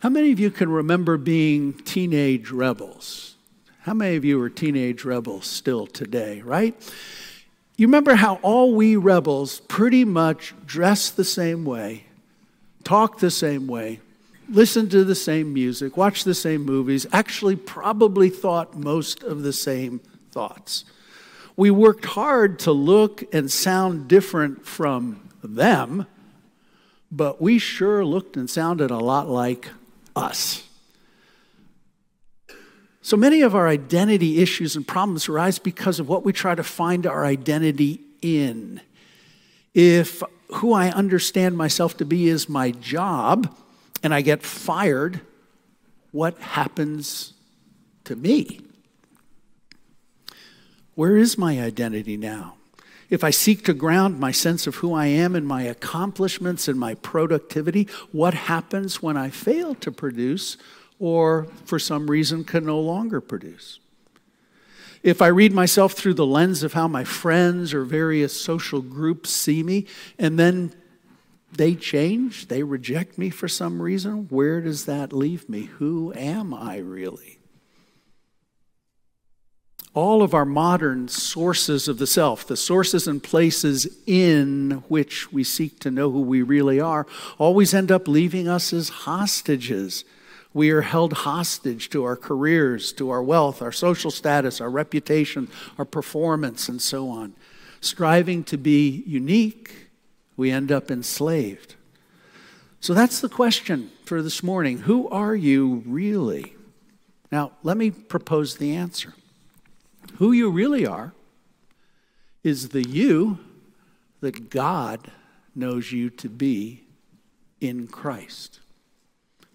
How 0.00 0.08
many 0.08 0.32
of 0.32 0.38
you 0.38 0.50
can 0.50 0.68
remember 0.68 1.16
being 1.16 1.72
teenage 1.72 2.50
rebels? 2.50 3.36
How 3.80 3.94
many 3.94 4.16
of 4.16 4.24
you 4.24 4.40
are 4.42 4.50
teenage 4.50 5.04
rebels 5.04 5.46
still 5.46 5.86
today, 5.86 6.42
right? 6.42 6.74
You 7.76 7.86
remember 7.86 8.16
how 8.16 8.40
all 8.42 8.74
we 8.74 8.96
rebels 8.96 9.60
pretty 9.68 10.04
much 10.04 10.52
dress 10.66 11.10
the 11.10 11.24
same 11.24 11.64
way, 11.64 12.04
talk 12.88 13.18
the 13.18 13.30
same 13.30 13.66
way, 13.66 14.00
listen 14.48 14.88
to 14.88 15.04
the 15.04 15.14
same 15.14 15.52
music, 15.52 15.98
watch 15.98 16.24
the 16.24 16.34
same 16.34 16.64
movies, 16.64 17.06
actually 17.12 17.54
probably 17.54 18.30
thought 18.30 18.78
most 18.78 19.22
of 19.22 19.42
the 19.42 19.52
same 19.52 20.00
thoughts. 20.30 20.86
We 21.54 21.70
worked 21.70 22.06
hard 22.06 22.58
to 22.60 22.72
look 22.72 23.22
and 23.34 23.52
sound 23.52 24.08
different 24.08 24.64
from 24.64 25.28
them, 25.44 26.06
but 27.12 27.42
we 27.42 27.58
sure 27.58 28.06
looked 28.06 28.38
and 28.38 28.48
sounded 28.48 28.90
a 28.90 28.96
lot 28.96 29.28
like 29.28 29.68
us. 30.16 30.66
So 33.02 33.18
many 33.18 33.42
of 33.42 33.54
our 33.54 33.68
identity 33.68 34.38
issues 34.40 34.76
and 34.76 34.88
problems 34.88 35.28
arise 35.28 35.58
because 35.58 36.00
of 36.00 36.08
what 36.08 36.24
we 36.24 36.32
try 36.32 36.54
to 36.54 36.64
find 36.64 37.06
our 37.06 37.26
identity 37.26 38.00
in. 38.22 38.80
If 39.74 40.22
who 40.48 40.72
I 40.72 40.90
understand 40.90 41.56
myself 41.56 41.96
to 41.98 42.04
be 42.04 42.28
is 42.28 42.48
my 42.48 42.70
job 42.70 43.54
and 44.02 44.14
I 44.14 44.20
get 44.20 44.42
fired, 44.42 45.20
what 46.12 46.38
happens 46.38 47.34
to 48.04 48.16
me? 48.16 48.60
Where 50.94 51.16
is 51.16 51.38
my 51.38 51.60
identity 51.60 52.16
now? 52.16 52.54
If 53.10 53.24
I 53.24 53.30
seek 53.30 53.64
to 53.64 53.74
ground 53.74 54.20
my 54.20 54.32
sense 54.32 54.66
of 54.66 54.76
who 54.76 54.92
I 54.92 55.06
am 55.06 55.34
in 55.34 55.44
my 55.44 55.62
accomplishments 55.62 56.68
and 56.68 56.78
my 56.78 56.94
productivity, 56.94 57.88
what 58.12 58.34
happens 58.34 59.02
when 59.02 59.16
I 59.16 59.30
fail 59.30 59.74
to 59.76 59.90
produce 59.90 60.56
or 60.98 61.46
for 61.64 61.78
some 61.78 62.10
reason 62.10 62.44
can 62.44 62.66
no 62.66 62.80
longer 62.80 63.20
produce. 63.20 63.78
If 65.02 65.22
I 65.22 65.28
read 65.28 65.52
myself 65.52 65.92
through 65.92 66.14
the 66.14 66.26
lens 66.26 66.62
of 66.62 66.72
how 66.72 66.88
my 66.88 67.04
friends 67.04 67.72
or 67.72 67.84
various 67.84 68.38
social 68.38 68.82
groups 68.82 69.30
see 69.30 69.62
me, 69.62 69.86
and 70.18 70.38
then 70.38 70.74
they 71.52 71.74
change, 71.74 72.48
they 72.48 72.62
reject 72.62 73.16
me 73.16 73.30
for 73.30 73.48
some 73.48 73.80
reason, 73.80 74.26
where 74.28 74.60
does 74.60 74.84
that 74.86 75.12
leave 75.12 75.48
me? 75.48 75.62
Who 75.78 76.12
am 76.14 76.52
I 76.52 76.78
really? 76.78 77.38
all 79.98 80.22
of 80.22 80.32
our 80.32 80.44
modern 80.44 81.08
sources 81.08 81.88
of 81.88 81.98
the 81.98 82.06
self, 82.06 82.46
the 82.46 82.56
sources 82.56 83.08
and 83.08 83.20
places 83.20 83.88
in 84.06 84.70
which 84.86 85.32
we 85.32 85.42
seek 85.42 85.80
to 85.80 85.90
know 85.90 86.08
who 86.08 86.20
we 86.20 86.40
really 86.40 86.78
are, 86.78 87.04
always 87.36 87.74
end 87.74 87.90
up 87.90 88.06
leaving 88.06 88.46
us 88.46 88.72
as 88.72 88.88
hostages. 88.90 90.04
We 90.58 90.70
are 90.70 90.80
held 90.80 91.12
hostage 91.12 91.88
to 91.90 92.02
our 92.02 92.16
careers, 92.16 92.92
to 92.94 93.10
our 93.10 93.22
wealth, 93.22 93.62
our 93.62 93.70
social 93.70 94.10
status, 94.10 94.60
our 94.60 94.68
reputation, 94.68 95.46
our 95.78 95.84
performance, 95.84 96.68
and 96.68 96.82
so 96.82 97.08
on. 97.10 97.34
Striving 97.80 98.42
to 98.42 98.56
be 98.58 99.04
unique, 99.06 99.90
we 100.36 100.50
end 100.50 100.72
up 100.72 100.90
enslaved. 100.90 101.76
So 102.80 102.92
that's 102.92 103.20
the 103.20 103.28
question 103.28 103.92
for 104.04 104.20
this 104.20 104.42
morning. 104.42 104.78
Who 104.78 105.08
are 105.10 105.36
you 105.36 105.84
really? 105.86 106.56
Now, 107.30 107.52
let 107.62 107.76
me 107.76 107.92
propose 107.92 108.56
the 108.56 108.74
answer. 108.74 109.14
Who 110.16 110.32
you 110.32 110.50
really 110.50 110.84
are 110.84 111.12
is 112.42 112.70
the 112.70 112.82
you 112.82 113.38
that 114.22 114.50
God 114.50 115.12
knows 115.54 115.92
you 115.92 116.10
to 116.10 116.28
be 116.28 116.82
in 117.60 117.86
Christ. 117.86 118.58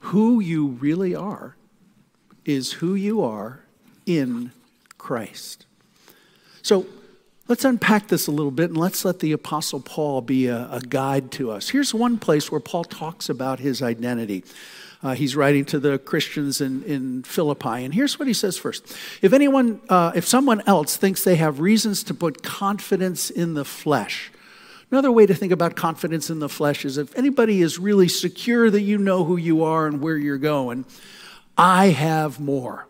Who 0.08 0.40
you 0.42 0.68
really 0.68 1.16
are 1.16 1.56
is 2.46 2.74
who 2.74 2.94
you 2.94 3.24
are 3.24 3.62
in 4.06 4.52
Christ. 4.98 5.66
So 6.62 6.86
let's 7.48 7.64
unpack 7.64 8.10
this 8.10 8.28
a 8.28 8.32
little 8.32 8.52
bit 8.52 8.70
and 8.70 8.78
let's 8.78 9.06
let 9.06 9.20
the 9.20 9.32
Apostle 9.32 9.80
Paul 9.80 10.22
be 10.22 10.48
a, 10.48 10.70
a 10.72 10.82
guide 10.82 11.32
to 11.34 11.52
us. 11.52 11.70
Here's 11.70 11.94
one 11.94 12.18
place 12.18 12.52
where 12.52 12.60
Paul 12.60 12.84
talks 12.84 13.30
about 13.30 13.60
his 13.60 13.82
identity. 13.82 14.44
Uh, 15.02 15.16
he's 15.16 15.36
writing 15.36 15.64
to 15.66 15.80
the 15.80 15.98
Christians 16.00 16.60
in, 16.60 16.84
in 16.84 17.24
Philippi. 17.24 17.84
And 17.84 17.94
here's 17.94 18.20
what 18.20 18.28
he 18.28 18.34
says 18.34 18.58
first 18.58 18.98
If 19.22 19.32
anyone, 19.32 19.82
uh, 19.88 20.12
if 20.16 20.26
someone 20.26 20.62
else 20.68 20.98
thinks 20.98 21.24
they 21.24 21.36
have 21.38 21.60
reasons 21.60 22.04
to 22.04 22.14
put 22.14 22.44
confidence 22.44 23.30
in 23.30 23.54
the 23.54 23.66
flesh, 23.66 24.32
Another 24.94 25.12
way 25.12 25.26
to 25.26 25.34
think 25.34 25.52
about 25.52 25.76
confidence 25.76 26.30
in 26.30 26.38
the 26.38 26.48
flesh 26.48 26.86
is 26.86 27.00
if 27.00 27.18
anybody 27.18 27.64
is 27.64 27.80
really 27.80 28.08
secure 28.08 28.70
that 28.70 28.82
you 28.82 29.00
know 29.00 29.24
who 29.24 29.38
you 29.38 29.64
are 29.64 29.88
and 29.88 30.00
where 30.00 30.16
you're 30.16 30.38
going, 30.38 30.86
I 31.58 31.88
have 31.88 32.40
more. 32.40 32.86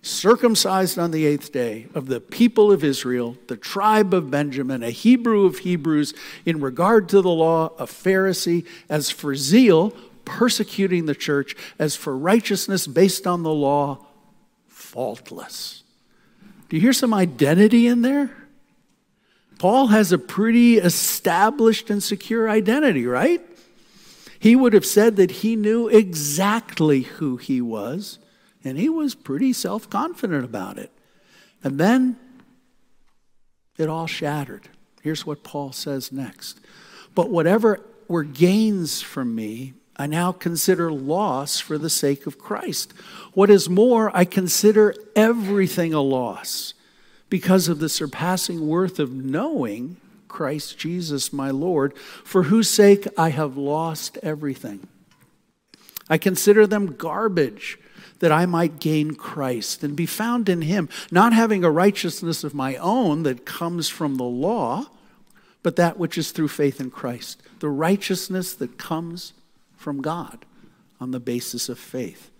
Circumcised 0.00 0.98
on 0.98 1.10
the 1.10 1.26
eighth 1.26 1.52
day 1.52 1.88
of 1.94 2.06
the 2.06 2.18
people 2.18 2.72
of 2.72 2.82
Israel, 2.82 3.36
the 3.48 3.58
tribe 3.58 4.14
of 4.14 4.30
Benjamin, 4.30 4.82
a 4.82 4.88
Hebrew 4.88 5.44
of 5.44 5.58
Hebrews, 5.58 6.14
in 6.46 6.62
regard 6.62 7.10
to 7.10 7.20
the 7.20 7.28
law, 7.28 7.74
a 7.78 7.84
Pharisee, 7.84 8.66
as 8.88 9.10
for 9.10 9.36
zeal, 9.36 9.90
persecuting 10.24 11.04
the 11.04 11.14
church, 11.14 11.54
as 11.78 11.94
for 11.94 12.16
righteousness 12.16 12.86
based 12.86 13.26
on 13.26 13.42
the 13.42 13.52
law, 13.52 14.06
faultless. 14.66 15.82
Do 16.70 16.76
you 16.76 16.80
hear 16.80 16.94
some 16.94 17.12
identity 17.12 17.86
in 17.86 18.00
there? 18.00 18.37
Paul 19.58 19.88
has 19.88 20.12
a 20.12 20.18
pretty 20.18 20.78
established 20.78 21.90
and 21.90 22.02
secure 22.02 22.48
identity, 22.48 23.06
right? 23.06 23.42
He 24.38 24.54
would 24.54 24.72
have 24.72 24.86
said 24.86 25.16
that 25.16 25.30
he 25.30 25.56
knew 25.56 25.88
exactly 25.88 27.02
who 27.02 27.36
he 27.36 27.60
was, 27.60 28.20
and 28.62 28.78
he 28.78 28.88
was 28.88 29.16
pretty 29.16 29.52
self 29.52 29.90
confident 29.90 30.44
about 30.44 30.78
it. 30.78 30.92
And 31.64 31.78
then 31.78 32.16
it 33.76 33.88
all 33.88 34.06
shattered. 34.06 34.68
Here's 35.02 35.26
what 35.26 35.42
Paul 35.42 35.72
says 35.72 36.12
next. 36.12 36.60
But 37.14 37.30
whatever 37.30 37.80
were 38.06 38.22
gains 38.22 39.02
from 39.02 39.34
me, 39.34 39.74
I 39.96 40.06
now 40.06 40.30
consider 40.30 40.92
loss 40.92 41.58
for 41.58 41.78
the 41.78 41.90
sake 41.90 42.26
of 42.26 42.38
Christ. 42.38 42.92
What 43.32 43.50
is 43.50 43.68
more, 43.68 44.16
I 44.16 44.24
consider 44.24 44.94
everything 45.16 45.92
a 45.92 46.00
loss 46.00 46.74
because 47.28 47.68
of 47.68 47.78
the 47.78 47.88
surpassing 47.88 48.66
worth 48.66 48.98
of 48.98 49.12
knowing 49.12 49.96
Christ 50.28 50.78
Jesus 50.78 51.32
my 51.32 51.50
Lord, 51.50 51.96
for 51.96 52.44
whose 52.44 52.68
sake 52.68 53.06
I 53.16 53.30
have 53.30 53.56
lost 53.56 54.18
everything. 54.22 54.86
I 56.08 56.18
consider 56.18 56.66
them 56.66 56.94
garbage 56.96 57.78
that 58.20 58.32
I 58.32 58.46
might 58.46 58.80
gain 58.80 59.14
Christ 59.14 59.84
and 59.84 59.94
be 59.94 60.06
found 60.06 60.48
in 60.48 60.62
him, 60.62 60.88
not 61.10 61.32
having 61.32 61.64
a 61.64 61.70
righteousness 61.70 62.44
of 62.44 62.54
my 62.54 62.76
own 62.76 63.22
that 63.22 63.46
comes 63.46 63.88
from 63.88 64.16
the 64.16 64.24
law, 64.24 64.86
but 65.62 65.76
that 65.76 65.98
which 65.98 66.18
is 66.18 66.30
through 66.30 66.48
faith 66.48 66.80
in 66.80 66.90
Christ, 66.90 67.42
the 67.60 67.68
righteousness 67.68 68.54
that 68.54 68.78
comes 68.78 69.34
from 69.76 70.02
God 70.02 70.44
on 71.00 71.10
the 71.10 71.20
basis 71.20 71.68
of 71.68 71.78
faith. 71.78 72.30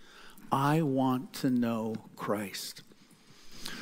I 0.51 0.83
want 0.83 1.33
to 1.35 1.51
know 1.51 1.95
Christ. 2.17 2.83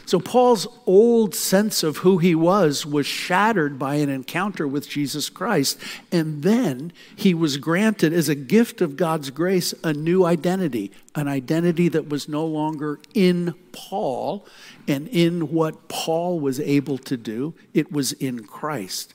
So, 0.06 0.20
Paul's 0.20 0.68
old 0.86 1.34
sense 1.34 1.82
of 1.82 1.98
who 1.98 2.18
he 2.18 2.36
was 2.36 2.86
was 2.86 3.06
shattered 3.06 3.76
by 3.76 3.96
an 3.96 4.08
encounter 4.08 4.66
with 4.66 4.88
Jesus 4.88 5.28
Christ. 5.28 5.80
And 6.12 6.44
then 6.44 6.92
he 7.16 7.34
was 7.34 7.56
granted, 7.56 8.12
as 8.12 8.28
a 8.28 8.36
gift 8.36 8.80
of 8.80 8.96
God's 8.96 9.30
grace, 9.30 9.74
a 9.82 9.92
new 9.92 10.24
identity, 10.24 10.92
an 11.16 11.26
identity 11.26 11.88
that 11.88 12.08
was 12.08 12.28
no 12.28 12.46
longer 12.46 13.00
in 13.14 13.54
Paul 13.72 14.46
and 14.86 15.08
in 15.08 15.50
what 15.52 15.88
Paul 15.88 16.38
was 16.38 16.60
able 16.60 16.98
to 16.98 17.16
do, 17.16 17.54
it 17.74 17.90
was 17.90 18.12
in 18.12 18.44
Christ. 18.44 19.12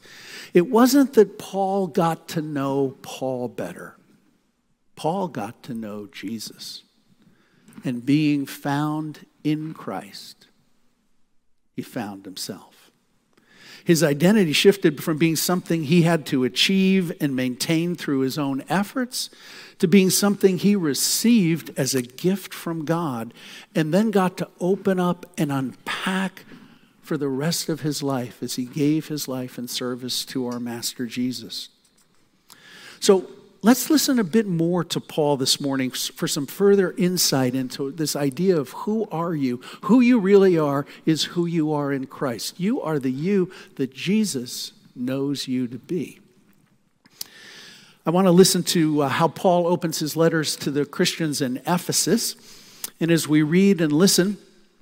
It 0.54 0.70
wasn't 0.70 1.14
that 1.14 1.40
Paul 1.40 1.88
got 1.88 2.28
to 2.30 2.42
know 2.42 2.98
Paul 3.02 3.48
better. 3.48 3.96
Paul 4.98 5.30
got 5.30 5.64
to 5.64 5.74
know 5.74 6.08
Jesus. 6.12 6.84
And 7.86 8.06
being 8.06 8.46
found 8.46 9.26
in 9.44 9.74
Christ, 9.74 10.48
he 11.76 11.82
found 11.82 12.26
himself. 12.26 12.92
His 13.84 14.04
identity 14.04 14.54
shifted 14.54 15.04
from 15.04 15.18
being 15.18 15.36
something 15.36 15.84
he 15.84 16.04
had 16.04 16.26
to 16.28 16.44
achieve 16.44 17.12
and 17.20 17.36
maintain 17.36 17.96
through 17.96 18.20
his 18.20 18.38
own 18.38 18.64
efforts 18.70 19.30
to 19.80 19.88
being 19.88 20.12
something 20.12 20.60
he 20.60 20.76
received 20.76 21.72
as 21.78 21.96
a 21.96 22.04
gift 22.04 22.54
from 22.54 22.86
God 22.86 23.34
and 23.74 23.94
then 23.94 24.12
got 24.12 24.38
to 24.38 24.50
open 24.60 25.00
up 25.00 25.26
and 25.38 25.52
unpack 25.52 26.46
for 27.02 27.18
the 27.18 27.28
rest 27.28 27.70
of 27.70 27.82
his 27.82 28.04
life 28.04 28.44
as 28.44 28.56
he 28.56 28.66
gave 28.66 29.08
his 29.08 29.28
life 29.28 29.58
in 29.58 29.68
service 29.68 30.24
to 30.26 30.46
our 30.46 30.60
Master 30.60 31.08
Jesus. 31.08 31.70
So, 33.00 33.28
let's 33.62 33.90
listen 33.90 34.20
a 34.20 34.24
bit 34.24 34.48
more 34.48 34.84
to 34.86 35.00
Paul 35.00 35.38
this 35.38 35.62
morning 35.62 35.92
for 35.92 36.28
some 36.28 36.48
further 36.48 36.94
insight 36.98 37.54
into 37.54 37.92
this 37.92 38.16
idea 38.16 38.58
of 38.58 38.70
who 38.70 39.08
are 39.12 39.36
you? 39.36 39.62
Who 39.84 40.02
you 40.02 40.20
really 40.20 40.58
are 40.58 40.86
is 41.06 41.24
who 41.26 41.46
you 41.46 41.72
are 41.72 41.92
in 41.92 42.08
Christ. 42.08 42.60
You 42.60 42.82
are 42.82 43.00
the 43.00 43.12
you 43.12 43.52
that 43.76 43.94
Jesus 43.94 44.74
knows 44.96 45.48
you 45.48 45.68
to 45.68 45.78
be. 45.78 46.20
I 48.04 48.10
want 48.10 48.26
to 48.26 48.32
listen 48.32 48.64
to 48.64 49.04
uh, 49.04 49.10
how 49.10 49.28
Paul 49.28 49.68
opens 49.68 50.00
his 50.00 50.16
letters 50.16 50.56
to 50.58 50.72
the 50.72 50.86
Christians 50.86 51.40
in 51.40 51.58
Ephesus. 51.68 52.36
And 53.00 53.12
as 53.12 53.28
we 53.28 53.44
read 53.44 53.80
and 53.80 53.92
listen, 53.92 54.38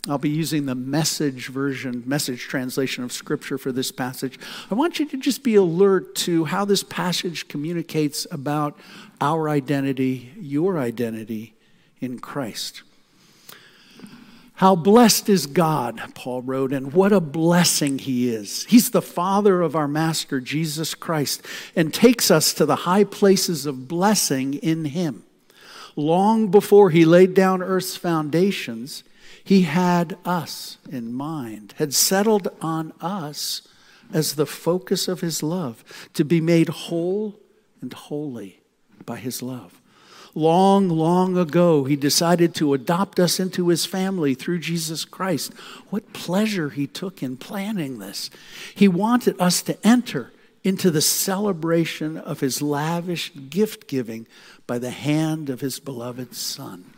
I'll 0.07 0.17
be 0.17 0.29
using 0.29 0.65
the 0.65 0.75
message 0.75 1.49
version, 1.49 2.03
message 2.05 2.43
translation 2.43 3.03
of 3.03 3.11
Scripture 3.11 3.57
for 3.57 3.71
this 3.71 3.91
passage. 3.91 4.39
I 4.71 4.75
want 4.75 4.97
you 4.97 5.05
to 5.07 5.17
just 5.17 5.43
be 5.43 5.55
alert 5.55 6.15
to 6.15 6.45
how 6.45 6.63
this 6.63 6.83
passage 6.83 7.47
communicates 7.49 8.25
about 8.31 8.79
our 9.19 9.49
identity, 9.49 10.31
your 10.39 10.79
identity 10.79 11.53
in 11.99 12.19
Christ. 12.19 12.83
How 14.53 14.75
blessed 14.75 15.29
is 15.29 15.47
God, 15.47 16.01
Paul 16.15 16.41
wrote, 16.41 16.73
and 16.73 16.91
what 16.93 17.13
a 17.13 17.21
blessing 17.21 17.99
he 17.99 18.29
is. 18.29 18.65
He's 18.65 18.91
the 18.91 19.01
Father 19.01 19.61
of 19.61 19.75
our 19.75 19.87
Master, 19.87 20.41
Jesus 20.41 20.95
Christ, 20.95 21.45
and 21.75 21.93
takes 21.93 22.29
us 22.29 22.53
to 22.55 22.65
the 22.65 22.77
high 22.77 23.05
places 23.05 23.65
of 23.65 23.87
blessing 23.87 24.55
in 24.55 24.85
him. 24.85 25.23
Long 25.95 26.51
before 26.51 26.89
he 26.89 27.05
laid 27.05 27.33
down 27.33 27.61
earth's 27.61 27.95
foundations, 27.95 29.03
he 29.49 29.63
had 29.63 30.15
us 30.25 30.77
in 30.91 31.11
mind, 31.11 31.73
had 31.77 31.91
settled 31.91 32.47
on 32.61 32.93
us 33.01 33.67
as 34.13 34.35
the 34.35 34.45
focus 34.45 35.07
of 35.07 35.21
his 35.21 35.41
love, 35.41 35.83
to 36.13 36.23
be 36.23 36.39
made 36.39 36.69
whole 36.69 37.35
and 37.81 37.91
holy 37.91 38.61
by 39.07 39.17
his 39.17 39.41
love. 39.41 39.81
Long, 40.35 40.87
long 40.87 41.35
ago, 41.35 41.85
he 41.85 41.95
decided 41.95 42.53
to 42.53 42.75
adopt 42.75 43.19
us 43.19 43.39
into 43.39 43.69
his 43.69 43.87
family 43.87 44.35
through 44.35 44.59
Jesus 44.59 45.03
Christ. 45.03 45.51
What 45.89 46.13
pleasure 46.13 46.69
he 46.69 46.85
took 46.85 47.23
in 47.23 47.35
planning 47.35 47.97
this. 47.97 48.29
He 48.75 48.87
wanted 48.87 49.35
us 49.41 49.63
to 49.63 49.83
enter 49.83 50.31
into 50.63 50.91
the 50.91 51.01
celebration 51.01 52.17
of 52.17 52.41
his 52.41 52.61
lavish 52.61 53.31
gift 53.49 53.87
giving 53.87 54.27
by 54.67 54.77
the 54.77 54.91
hand 54.91 55.49
of 55.49 55.61
his 55.61 55.79
beloved 55.79 56.35
Son. 56.35 56.93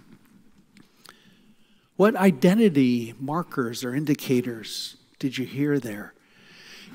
What 2.01 2.15
identity 2.15 3.13
markers 3.19 3.83
or 3.83 3.93
indicators 3.93 4.95
did 5.19 5.37
you 5.37 5.45
hear 5.45 5.77
there? 5.77 6.15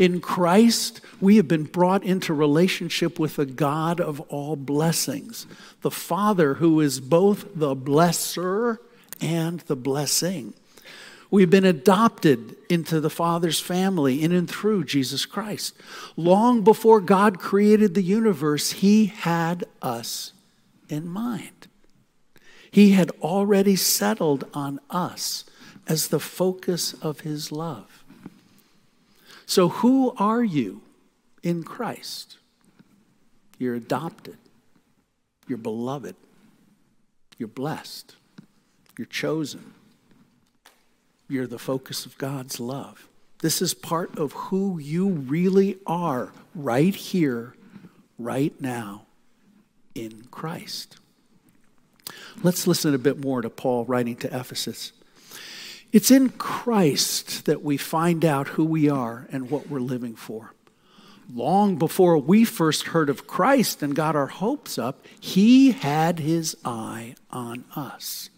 In 0.01 0.21
Christ, 0.21 1.01
we 1.21 1.37
have 1.37 1.47
been 1.47 1.63
brought 1.63 2.03
into 2.03 2.35
relationship 2.35 3.17
with 3.17 3.37
the 3.37 3.47
God 3.47 4.01
of 4.01 4.19
all 4.23 4.57
blessings, 4.57 5.47
the 5.83 5.93
Father 5.93 6.55
who 6.55 6.81
is 6.81 6.99
both 6.99 7.47
the 7.55 7.77
blesser 7.77 8.79
and 9.21 9.61
the 9.61 9.77
blessing. 9.77 10.55
We've 11.31 11.51
been 11.51 11.65
adopted 11.65 12.57
into 12.69 12.99
the 12.99 13.09
Father's 13.09 13.61
family 13.61 14.25
in 14.25 14.33
and 14.33 14.51
through 14.51 14.87
Jesus 14.87 15.25
Christ. 15.25 15.77
Long 16.17 16.65
before 16.65 17.01
God 17.01 17.39
created 17.39 17.95
the 17.95 18.03
universe, 18.03 18.73
He 18.73 19.07
had 19.07 19.67
us 19.81 20.33
in 20.89 21.07
mind. 21.07 21.69
He 22.77 22.91
had 22.91 23.11
already 23.23 23.75
settled 23.75 24.45
on 24.53 24.81
us 24.91 25.47
as 25.89 26.09
the 26.09 26.21
focus 26.21 26.93
of 27.01 27.21
His 27.21 27.51
love. 27.51 28.05
So, 29.47 29.71
who 29.71 30.13
are 30.19 30.45
you 30.45 30.83
in 31.43 31.63
Christ? 31.63 32.37
You're 33.59 33.77
adopted, 33.77 34.37
you're 35.49 35.57
beloved, 35.57 36.17
you're 37.39 37.49
blessed, 37.49 38.15
you're 38.99 39.07
chosen, 39.07 39.73
you're 41.31 41.47
the 41.47 41.59
focus 41.59 42.05
of 42.05 42.19
God's 42.19 42.61
love. 42.61 43.09
This 43.39 43.63
is 43.63 43.73
part 43.73 44.19
of 44.19 44.35
who 44.35 44.79
you 44.79 45.09
really 45.09 45.79
are 45.87 46.31
right 46.55 46.95
here, 46.95 47.55
right 48.19 48.53
now, 48.61 49.07
in 49.95 50.27
Christ. 50.31 50.99
Let's 52.43 52.67
listen 52.67 52.95
a 52.95 52.99
bit 52.99 53.19
more 53.19 53.43
to 53.43 53.51
Paul 53.51 53.85
writing 53.85 54.17
to 54.17 54.29
Ephesus. 54.29 54.93
It's 55.93 56.11
in 56.11 56.31
Christ 56.31 57.47
that 57.47 57.63
we 57.63 57.77
find 57.77 58.25
out 58.25 58.49
who 58.49 58.65
we 58.65 58.89
are 58.89 59.27
and 59.31 59.51
what 59.51 59.69
we're 59.69 59.81
living 59.81 60.15
for. 60.17 60.53
Long 61.33 61.77
before 61.77 62.19
we 62.19 62.45
first 62.45 62.89
heard 62.89 63.11
of 63.11 63.27
Christ 63.27 63.83
and 63.83 63.97
got 63.97 64.15
our 64.15 64.27
hopes 64.27 64.79
up, 64.79 65.05
He 65.19 65.73
had 65.73 66.21
His 66.21 66.57
eye 66.65 67.17
on 67.31 67.65
us, 67.75 68.31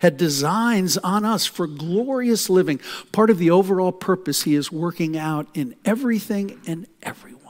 had 0.00 0.16
designs 0.16 0.98
on 0.98 1.24
us 1.24 1.46
for 1.46 1.66
glorious 1.66 2.50
living, 2.50 2.80
part 3.12 3.30
of 3.30 3.38
the 3.38 3.50
overall 3.50 3.92
purpose 3.92 4.42
He 4.42 4.54
is 4.54 4.72
working 4.72 5.16
out 5.16 5.48
in 5.54 5.74
everything 5.84 6.60
and 6.66 6.86
everyone. 7.02 7.40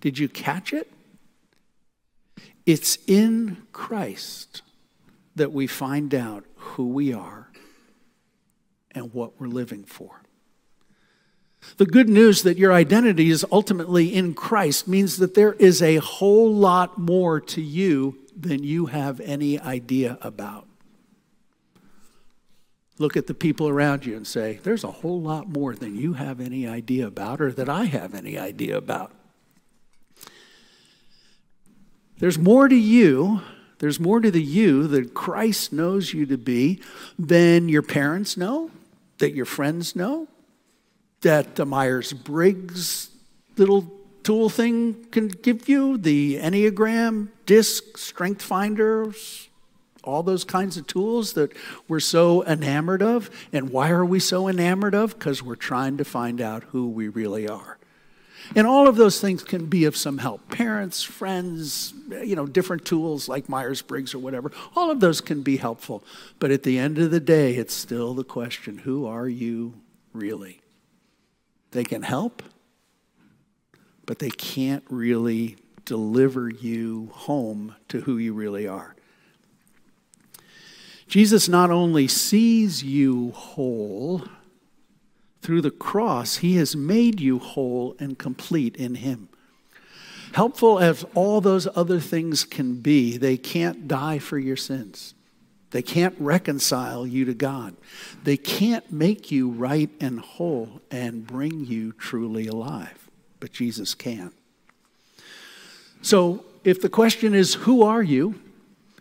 Did 0.00 0.18
you 0.18 0.28
catch 0.28 0.72
it? 0.72 0.90
It's 2.64 2.98
in 3.06 3.62
Christ 3.72 4.62
that 5.34 5.52
we 5.52 5.66
find 5.66 6.14
out 6.14 6.44
who 6.56 6.88
we 6.88 7.12
are 7.12 7.50
and 8.92 9.12
what 9.12 9.40
we're 9.40 9.48
living 9.48 9.84
for. 9.84 10.22
The 11.76 11.86
good 11.86 12.08
news 12.08 12.42
that 12.42 12.58
your 12.58 12.72
identity 12.72 13.30
is 13.30 13.46
ultimately 13.50 14.14
in 14.14 14.34
Christ 14.34 14.88
means 14.88 15.18
that 15.18 15.34
there 15.34 15.54
is 15.54 15.80
a 15.80 15.96
whole 15.96 16.52
lot 16.52 16.98
more 16.98 17.40
to 17.40 17.62
you 17.62 18.18
than 18.36 18.64
you 18.64 18.86
have 18.86 19.20
any 19.20 19.58
idea 19.58 20.18
about. 20.22 20.66
Look 22.98 23.16
at 23.16 23.26
the 23.26 23.34
people 23.34 23.68
around 23.68 24.04
you 24.04 24.16
and 24.16 24.26
say, 24.26 24.60
There's 24.62 24.84
a 24.84 24.90
whole 24.90 25.20
lot 25.20 25.48
more 25.48 25.74
than 25.74 25.96
you 25.96 26.14
have 26.14 26.40
any 26.40 26.66
idea 26.66 27.06
about 27.06 27.40
or 27.40 27.52
that 27.52 27.68
I 27.68 27.84
have 27.84 28.14
any 28.14 28.38
idea 28.38 28.76
about. 28.76 29.12
There's 32.22 32.38
more 32.38 32.68
to 32.68 32.76
you 32.76 33.42
there's 33.82 33.98
more 33.98 34.20
to 34.20 34.30
the 34.30 34.40
you 34.40 34.86
that 34.86 35.12
Christ 35.12 35.72
knows 35.72 36.14
you 36.14 36.24
to 36.26 36.38
be 36.38 36.80
than 37.18 37.68
your 37.68 37.82
parents 37.82 38.36
know, 38.36 38.70
that 39.18 39.34
your 39.34 39.44
friends 39.44 39.96
know, 39.96 40.28
that 41.22 41.56
the 41.56 41.66
Myers 41.66 42.12
Briggs 42.12 43.10
little 43.56 43.92
tool 44.22 44.48
thing 44.48 45.04
can 45.10 45.26
give 45.26 45.68
you, 45.68 45.98
the 45.98 46.36
Enneagram, 46.36 47.26
DISC, 47.44 47.98
Strength 47.98 48.42
Finders, 48.42 49.48
all 50.04 50.22
those 50.22 50.44
kinds 50.44 50.76
of 50.76 50.86
tools 50.86 51.32
that 51.32 51.52
we're 51.88 51.98
so 51.98 52.44
enamored 52.44 53.02
of. 53.02 53.30
And 53.52 53.70
why 53.70 53.90
are 53.90 54.04
we 54.04 54.20
so 54.20 54.46
enamored 54.46 54.94
of? 54.94 55.18
Because 55.18 55.42
we're 55.42 55.56
trying 55.56 55.96
to 55.96 56.04
find 56.04 56.40
out 56.40 56.62
who 56.68 56.88
we 56.88 57.08
really 57.08 57.48
are. 57.48 57.78
And 58.54 58.66
all 58.66 58.88
of 58.88 58.96
those 58.96 59.20
things 59.20 59.42
can 59.42 59.66
be 59.66 59.84
of 59.84 59.96
some 59.96 60.18
help. 60.18 60.48
Parents, 60.50 61.02
friends, 61.02 61.94
you 62.08 62.36
know, 62.36 62.46
different 62.46 62.84
tools 62.84 63.28
like 63.28 63.48
Myers 63.48 63.82
Briggs 63.82 64.14
or 64.14 64.18
whatever, 64.18 64.52
all 64.76 64.90
of 64.90 65.00
those 65.00 65.20
can 65.20 65.42
be 65.42 65.56
helpful. 65.56 66.04
But 66.38 66.50
at 66.50 66.62
the 66.62 66.78
end 66.78 66.98
of 66.98 67.10
the 67.10 67.20
day, 67.20 67.54
it's 67.54 67.74
still 67.74 68.14
the 68.14 68.24
question 68.24 68.78
who 68.78 69.06
are 69.06 69.28
you 69.28 69.74
really? 70.12 70.60
They 71.70 71.84
can 71.84 72.02
help, 72.02 72.42
but 74.04 74.18
they 74.18 74.30
can't 74.30 74.84
really 74.90 75.56
deliver 75.84 76.50
you 76.50 77.10
home 77.12 77.74
to 77.88 78.02
who 78.02 78.18
you 78.18 78.34
really 78.34 78.66
are. 78.66 78.94
Jesus 81.06 81.48
not 81.48 81.70
only 81.70 82.08
sees 82.08 82.82
you 82.82 83.32
whole, 83.32 84.24
through 85.42 85.60
the 85.60 85.70
cross, 85.70 86.38
He 86.38 86.56
has 86.56 86.74
made 86.74 87.20
you 87.20 87.38
whole 87.38 87.96
and 87.98 88.18
complete 88.18 88.76
in 88.76 88.96
Him. 88.96 89.28
Helpful 90.32 90.78
as 90.78 91.04
all 91.14 91.40
those 91.40 91.68
other 91.76 92.00
things 92.00 92.44
can 92.44 92.76
be, 92.80 93.18
they 93.18 93.36
can't 93.36 93.86
die 93.86 94.18
for 94.18 94.38
your 94.38 94.56
sins. 94.56 95.14
They 95.72 95.82
can't 95.82 96.14
reconcile 96.18 97.06
you 97.06 97.24
to 97.24 97.34
God. 97.34 97.74
They 98.24 98.36
can't 98.36 98.90
make 98.92 99.30
you 99.30 99.50
right 99.50 99.90
and 100.00 100.20
whole 100.20 100.80
and 100.90 101.26
bring 101.26 101.64
you 101.64 101.92
truly 101.92 102.46
alive. 102.46 103.10
But 103.40 103.52
Jesus 103.52 103.94
can. 103.94 104.32
So, 106.02 106.44
if 106.62 106.80
the 106.80 106.88
question 106.88 107.34
is, 107.34 107.54
Who 107.54 107.82
are 107.82 108.02
you? 108.02 108.40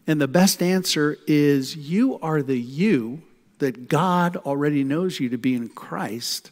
and 0.07 0.19
the 0.19 0.27
best 0.27 0.61
answer 0.63 1.17
is, 1.27 1.75
You 1.75 2.19
are 2.19 2.41
the 2.41 2.59
you 2.59 3.21
that 3.61 3.87
God 3.87 4.37
already 4.37 4.83
knows 4.83 5.19
you 5.19 5.29
to 5.29 5.37
be 5.37 5.53
in 5.53 5.69
Christ, 5.69 6.49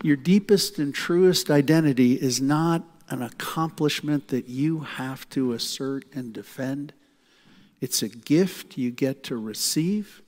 your 0.00 0.14
deepest 0.14 0.78
and 0.78 0.94
truest 0.94 1.50
identity 1.50 2.12
is 2.14 2.40
not 2.40 2.84
an 3.08 3.20
accomplishment 3.20 4.28
that 4.28 4.48
you 4.48 4.80
have 4.80 5.28
to 5.30 5.52
assert 5.52 6.04
and 6.14 6.32
defend. 6.32 6.92
It's 7.80 8.00
a 8.00 8.08
gift 8.08 8.78
you 8.78 8.92
get 8.92 9.24
to 9.24 9.36
receive 9.36 10.22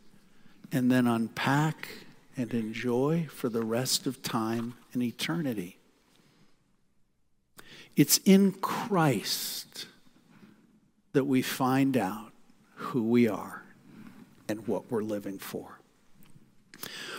and 0.72 0.90
then 0.90 1.06
unpack 1.06 1.88
and 2.36 2.52
enjoy 2.52 3.28
for 3.30 3.48
the 3.48 3.62
rest 3.62 4.08
of 4.08 4.22
time 4.22 4.74
and 4.92 5.04
eternity. 5.04 5.78
It's 7.94 8.18
in 8.24 8.52
Christ 8.52 9.86
that 11.12 11.26
we 11.26 11.42
find 11.42 11.96
out 11.96 12.32
who 12.74 13.04
we 13.04 13.28
are 13.28 13.62
and 14.48 14.66
what 14.66 14.90
we're 14.90 15.02
living 15.02 15.38
for. 15.38 15.78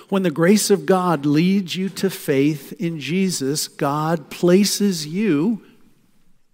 When 0.09 0.23
the 0.23 0.31
grace 0.31 0.69
of 0.69 0.85
God 0.85 1.25
leads 1.25 1.75
you 1.75 1.89
to 1.89 2.09
faith 2.09 2.73
in 2.73 2.99
Jesus, 2.99 3.67
God 3.67 4.31
places 4.31 5.05
you 5.05 5.63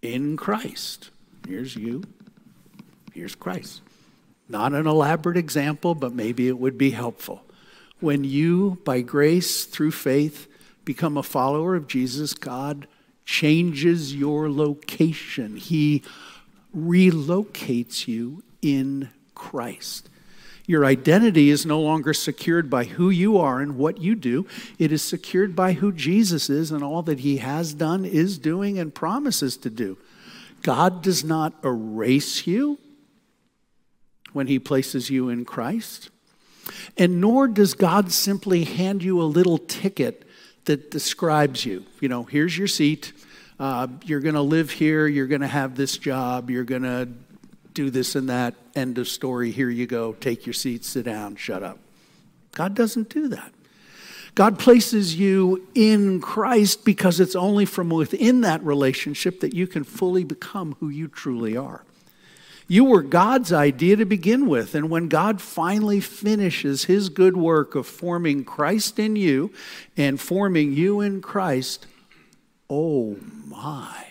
in 0.02 0.36
Christ. 0.36 1.10
Here's 1.48 1.76
you, 1.76 2.04
here's 3.14 3.36
Christ. 3.36 3.82
Not 4.50 4.74
an 4.74 4.88
elaborate 4.88 5.38
example, 5.38 5.96
but 5.96 6.14
maybe 6.14 6.48
it 6.48 6.60
would 6.60 6.78
be 6.78 6.92
helpful. 6.92 7.44
When 8.00 8.24
you, 8.24 8.82
by 8.84 9.02
grace 9.02 9.66
through 9.66 9.92
faith, 9.92 10.48
become 10.84 11.18
a 11.18 11.24
follower 11.24 11.76
of 11.76 11.88
Jesus, 11.88 12.34
God 12.34 12.88
changes 13.24 14.14
your 14.16 14.52
location. 14.52 15.56
He 15.56 16.04
relocates 16.76 18.08
you 18.08 18.44
in 18.62 19.10
Christ. 19.34 20.10
Your 20.67 20.86
identity 20.86 21.49
is 21.49 21.65
no 21.65 21.80
longer 21.80 22.13
secured 22.13 22.69
by 22.69 22.86
who 22.86 23.10
you 23.10 23.38
are 23.38 23.60
and 23.60 23.78
what 23.78 23.99
you 23.99 24.15
do. 24.15 24.47
It 24.80 24.91
is 24.91 25.04
secured 25.04 25.56
by 25.56 25.73
who 25.73 25.91
Jesus 25.91 26.49
is 26.49 26.71
and 26.71 26.84
all 26.84 27.04
that 27.04 27.19
he 27.19 27.38
has 27.38 27.73
done, 27.73 28.04
is 28.04 28.38
doing, 28.39 28.80
and 28.80 28.93
promises 28.93 29.58
to 29.58 29.69
do. 29.69 29.97
God 30.63 31.04
does 31.04 31.23
not 31.23 31.54
erase 31.63 32.47
you 32.47 32.80
when 34.34 34.47
he 34.47 34.58
places 34.58 35.10
you 35.10 35.30
in 35.30 35.45
Christ. 35.45 36.10
And 36.97 37.21
nor 37.21 37.47
does 37.47 37.75
God 37.75 38.12
simply 38.12 38.63
hand 38.63 39.04
you 39.04 39.21
a 39.21 39.23
little 39.23 39.60
ticket 39.60 40.28
that 40.65 40.89
describes 40.89 41.63
you. 41.63 41.86
You 42.01 42.10
know, 42.10 42.23
here's 42.23 42.58
your 42.58 42.67
seat. 42.67 43.13
Uh, 43.60 43.88
you're 44.04 44.19
going 44.19 44.36
to 44.36 44.41
live 44.41 44.71
here. 44.71 45.08
You're 45.08 45.28
going 45.28 45.41
to 45.41 45.47
have 45.47 45.75
this 45.75 45.97
job. 45.97 46.49
You're 46.49 46.63
going 46.63 46.82
to 46.82 47.08
do 47.73 47.89
this 47.91 48.15
and 48.15 48.30
that, 48.30 48.56
end 48.76 48.98
of 48.98 49.08
story, 49.08 49.52
here 49.52 49.70
you 49.70 49.88
go, 49.88 50.14
take 50.14 50.46
your 50.46 50.54
seat, 50.54 50.84
sit 50.84 51.06
down, 51.06 51.36
shut 51.36 51.64
up. 51.64 51.80
God 52.54 52.74
doesn't 52.74 53.10
do 53.10 53.28
that. 53.30 53.52
God 54.36 54.60
places 54.60 55.16
you 55.16 55.66
in 55.76 56.20
Christ 56.20 56.84
because 56.84 57.22
it's 57.22 57.36
only 57.36 57.66
from 57.66 57.90
within 57.90 58.42
that 58.42 58.62
relationship 58.64 59.40
that 59.40 59.54
you 59.54 59.66
can 59.66 59.86
fully 59.86 60.26
become 60.26 60.76
who 60.80 60.90
you 60.90 61.08
truly 61.08 61.56
are. 61.56 61.84
You 62.68 62.84
were 62.84 63.02
God's 63.02 63.54
idea 63.54 63.96
to 63.96 64.06
begin 64.06 64.48
with. 64.48 64.76
And 64.76 64.90
when 64.90 65.08
God 65.08 65.40
finally 65.40 66.02
finishes 66.02 66.86
his 66.86 67.10
good 67.10 67.38
work 67.38 67.76
of 67.76 67.88
forming 67.88 68.44
Christ 68.44 69.00
in 69.00 69.16
you 69.16 69.54
and 69.96 70.20
forming 70.20 70.74
you 70.74 71.00
in 71.00 71.22
Christ, 71.22 71.86
oh 72.70 73.18
my. 73.46 74.06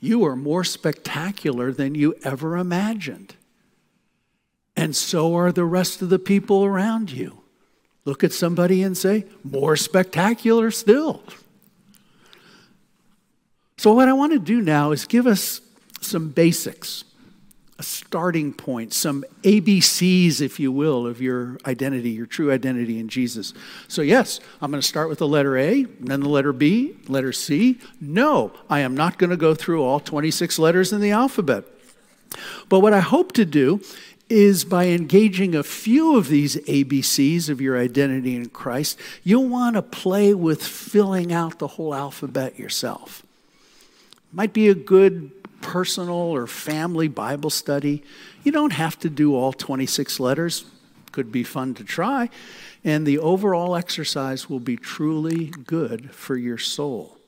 You 0.00 0.24
are 0.24 0.36
more 0.36 0.64
spectacular 0.64 1.72
than 1.72 1.94
you 1.94 2.14
ever 2.24 2.56
imagined. 2.56 3.36
And 4.74 4.96
so 4.96 5.36
are 5.36 5.52
the 5.52 5.64
rest 5.64 6.00
of 6.00 6.08
the 6.08 6.18
people 6.18 6.64
around 6.64 7.10
you. 7.10 7.42
Look 8.06 8.24
at 8.24 8.32
somebody 8.32 8.82
and 8.82 8.96
say, 8.96 9.26
more 9.44 9.76
spectacular 9.76 10.70
still. 10.70 11.22
So, 13.76 13.92
what 13.94 14.08
I 14.08 14.12
want 14.12 14.32
to 14.32 14.38
do 14.38 14.60
now 14.60 14.90
is 14.92 15.04
give 15.04 15.26
us 15.26 15.60
some 16.00 16.30
basics, 16.30 17.04
a 17.80 17.82
starting 17.82 18.52
point, 18.52 18.92
some 18.92 19.24
ABCs, 19.42 20.42
if 20.42 20.60
you 20.60 20.70
will, 20.70 21.06
of 21.06 21.22
your 21.22 21.58
identity, 21.64 22.10
your 22.10 22.26
true 22.26 22.52
identity 22.52 22.98
in 22.98 23.08
Jesus. 23.08 23.54
So, 23.88 24.02
yes, 24.02 24.38
I'm 24.60 24.70
going 24.70 24.82
to 24.82 24.86
start 24.86 25.08
with 25.08 25.18
the 25.18 25.26
letter 25.26 25.56
A, 25.56 25.84
then 25.84 26.20
the 26.20 26.28
letter 26.28 26.52
B, 26.52 26.98
letter 27.08 27.32
C. 27.32 27.78
No, 27.98 28.52
I 28.68 28.80
am 28.80 28.94
not 28.94 29.16
going 29.16 29.30
to 29.30 29.36
go 29.38 29.54
through 29.54 29.82
all 29.82 29.98
26 29.98 30.58
letters 30.58 30.92
in 30.92 31.00
the 31.00 31.10
alphabet. 31.10 31.64
But 32.68 32.80
what 32.80 32.92
I 32.92 33.00
hope 33.00 33.32
to 33.32 33.46
do 33.46 33.80
is 34.28 34.66
by 34.66 34.88
engaging 34.88 35.54
a 35.54 35.62
few 35.62 36.18
of 36.18 36.28
these 36.28 36.56
ABCs 36.56 37.48
of 37.48 37.62
your 37.62 37.78
identity 37.78 38.36
in 38.36 38.50
Christ, 38.50 38.98
you'll 39.24 39.48
want 39.48 39.76
to 39.76 39.82
play 39.82 40.34
with 40.34 40.62
filling 40.62 41.32
out 41.32 41.58
the 41.58 41.66
whole 41.66 41.94
alphabet 41.94 42.58
yourself. 42.58 43.22
Might 44.34 44.52
be 44.52 44.68
a 44.68 44.74
good 44.74 45.39
personal 45.62 46.14
or 46.14 46.46
family 46.46 47.08
Bible 47.08 47.50
study. 47.50 48.02
You 48.42 48.52
don't 48.52 48.72
have 48.72 48.98
to 49.00 49.10
do 49.10 49.34
all 49.34 49.52
26 49.52 50.20
letters. 50.20 50.64
Could 51.12 51.32
be 51.32 51.42
fun 51.42 51.74
to 51.74 51.84
try. 51.84 52.30
And 52.84 53.06
the 53.06 53.18
overall 53.18 53.76
exercise 53.76 54.48
will 54.48 54.60
be 54.60 54.76
truly 54.76 55.46
good 55.46 56.12
for 56.14 56.36
your 56.36 56.58
soul. 56.58 57.18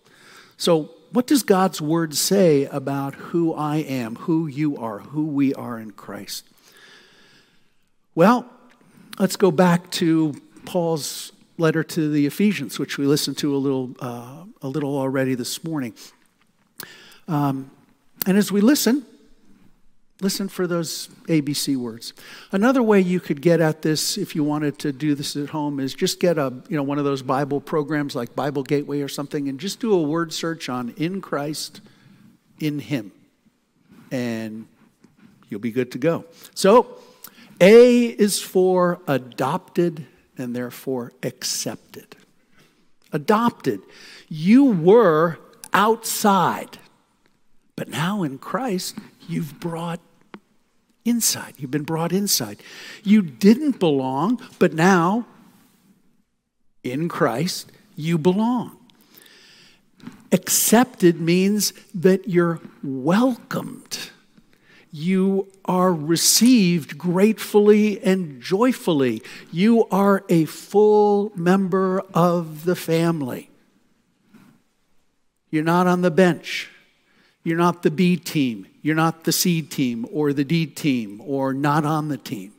So, 0.56 0.90
what 1.10 1.26
does 1.26 1.42
God's 1.42 1.80
word 1.82 2.14
say 2.14 2.64
about 2.64 3.14
who 3.14 3.52
I 3.52 3.76
am, 3.76 4.16
who 4.16 4.46
you 4.46 4.78
are, 4.78 5.00
who 5.00 5.26
we 5.26 5.52
are 5.52 5.78
in 5.78 5.90
Christ? 5.90 6.46
Well, 8.14 8.48
let's 9.18 9.36
go 9.36 9.50
back 9.50 9.90
to 9.92 10.34
Paul's 10.64 11.32
letter 11.58 11.84
to 11.84 12.10
the 12.10 12.26
Ephesians, 12.26 12.78
which 12.78 12.96
we 12.96 13.06
listened 13.06 13.36
to 13.38 13.54
a 13.54 13.58
little, 13.58 13.94
uh, 14.00 14.44
a 14.62 14.68
little 14.68 14.96
already 14.96 15.34
this 15.34 15.62
morning. 15.64 15.94
Um, 17.28 17.70
and 18.26 18.38
as 18.38 18.52
we 18.52 18.60
listen, 18.60 19.04
listen 20.20 20.48
for 20.48 20.66
those 20.66 21.08
ABC 21.26 21.76
words. 21.76 22.12
Another 22.52 22.82
way 22.82 23.00
you 23.00 23.18
could 23.18 23.42
get 23.42 23.60
at 23.60 23.82
this 23.82 24.16
if 24.16 24.36
you 24.36 24.44
wanted 24.44 24.78
to 24.78 24.92
do 24.92 25.14
this 25.14 25.36
at 25.36 25.50
home 25.50 25.80
is 25.80 25.94
just 25.94 26.20
get 26.20 26.38
a, 26.38 26.52
you 26.68 26.76
know, 26.76 26.82
one 26.84 26.98
of 26.98 27.04
those 27.04 27.22
Bible 27.22 27.60
programs 27.60 28.14
like 28.14 28.34
Bible 28.36 28.62
Gateway 28.62 29.00
or 29.00 29.08
something 29.08 29.48
and 29.48 29.58
just 29.58 29.80
do 29.80 29.92
a 29.92 30.00
word 30.00 30.32
search 30.32 30.68
on 30.68 30.94
in 30.96 31.20
Christ, 31.20 31.80
in 32.60 32.78
Him. 32.78 33.10
And 34.12 34.68
you'll 35.48 35.60
be 35.60 35.72
good 35.72 35.90
to 35.92 35.98
go. 35.98 36.24
So, 36.54 36.98
A 37.60 38.06
is 38.06 38.40
for 38.40 39.00
adopted 39.08 40.06
and 40.38 40.54
therefore 40.54 41.12
accepted. 41.22 42.14
Adopted. 43.12 43.80
You 44.28 44.64
were 44.64 45.38
outside. 45.72 46.78
But 47.82 47.88
now 47.88 48.22
in 48.22 48.38
Christ, 48.38 48.96
you've 49.28 49.58
brought 49.58 49.98
inside. 51.04 51.54
You've 51.56 51.72
been 51.72 51.82
brought 51.82 52.12
inside. 52.12 52.62
You 53.02 53.22
didn't 53.22 53.80
belong, 53.80 54.40
but 54.60 54.72
now 54.72 55.26
in 56.84 57.08
Christ, 57.08 57.72
you 57.96 58.18
belong. 58.18 58.76
Accepted 60.30 61.20
means 61.20 61.72
that 61.92 62.28
you're 62.28 62.60
welcomed. 62.84 63.98
You 64.92 65.50
are 65.64 65.92
received 65.92 66.96
gratefully 66.96 68.00
and 68.04 68.40
joyfully. 68.40 69.24
You 69.50 69.88
are 69.88 70.24
a 70.28 70.44
full 70.44 71.32
member 71.34 72.00
of 72.14 72.64
the 72.64 72.76
family. 72.76 73.50
You're 75.50 75.64
not 75.64 75.88
on 75.88 76.02
the 76.02 76.12
bench. 76.12 76.68
You're 77.44 77.58
not 77.58 77.82
the 77.82 77.90
B 77.90 78.16
team. 78.16 78.66
You're 78.82 78.96
not 78.96 79.24
the 79.24 79.32
C 79.32 79.62
team 79.62 80.06
or 80.12 80.32
the 80.32 80.44
D 80.44 80.66
team 80.66 81.20
or 81.24 81.52
not 81.52 81.84
on 81.84 82.08
the 82.08 82.18
team. 82.18 82.52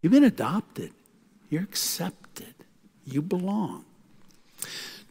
You've 0.00 0.12
been 0.12 0.24
adopted. 0.24 0.92
You're 1.50 1.62
accepted. 1.62 2.54
You 3.04 3.22
belong. 3.22 3.84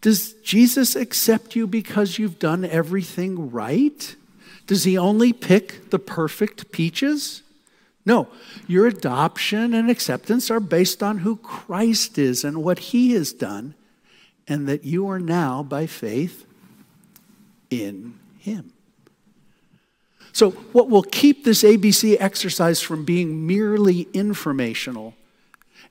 Does 0.01 0.33
Jesus 0.43 0.95
accept 0.95 1.55
you 1.55 1.67
because 1.67 2.19
you've 2.19 2.39
done 2.39 2.63
everything 2.63 3.51
right? 3.51 4.15
Does 4.67 4.83
he 4.83 4.97
only 4.97 5.33
pick 5.33 5.89
the 5.89 5.99
perfect 5.99 6.71
peaches? 6.71 7.41
No, 8.05 8.27
your 8.67 8.87
adoption 8.87 9.73
and 9.73 9.89
acceptance 9.89 10.49
are 10.49 10.59
based 10.61 11.01
on 11.03 11.19
who 11.19 11.35
Christ 11.37 12.17
is 12.17 12.43
and 12.43 12.63
what 12.63 12.79
he 12.79 13.11
has 13.13 13.33
done, 13.33 13.73
and 14.47 14.67
that 14.67 14.85
you 14.85 15.09
are 15.09 15.19
now, 15.19 15.63
by 15.63 15.87
faith, 15.87 16.45
in 17.69 18.17
Him. 18.39 18.73
So, 20.33 20.51
what 20.51 20.89
will 20.89 21.03
keep 21.03 21.43
this 21.43 21.63
ABC 21.63 22.17
exercise 22.19 22.81
from 22.81 23.05
being 23.05 23.47
merely 23.47 24.07
informational 24.13 25.15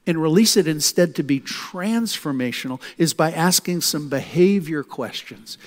and 0.06 0.22
release 0.22 0.56
it 0.56 0.68
instead 0.68 1.14
to 1.16 1.22
be 1.22 1.40
transformational 1.40 2.80
is 2.96 3.12
by 3.12 3.32
asking 3.32 3.80
some 3.80 4.08
behavior 4.08 4.84
questions. 4.84 5.58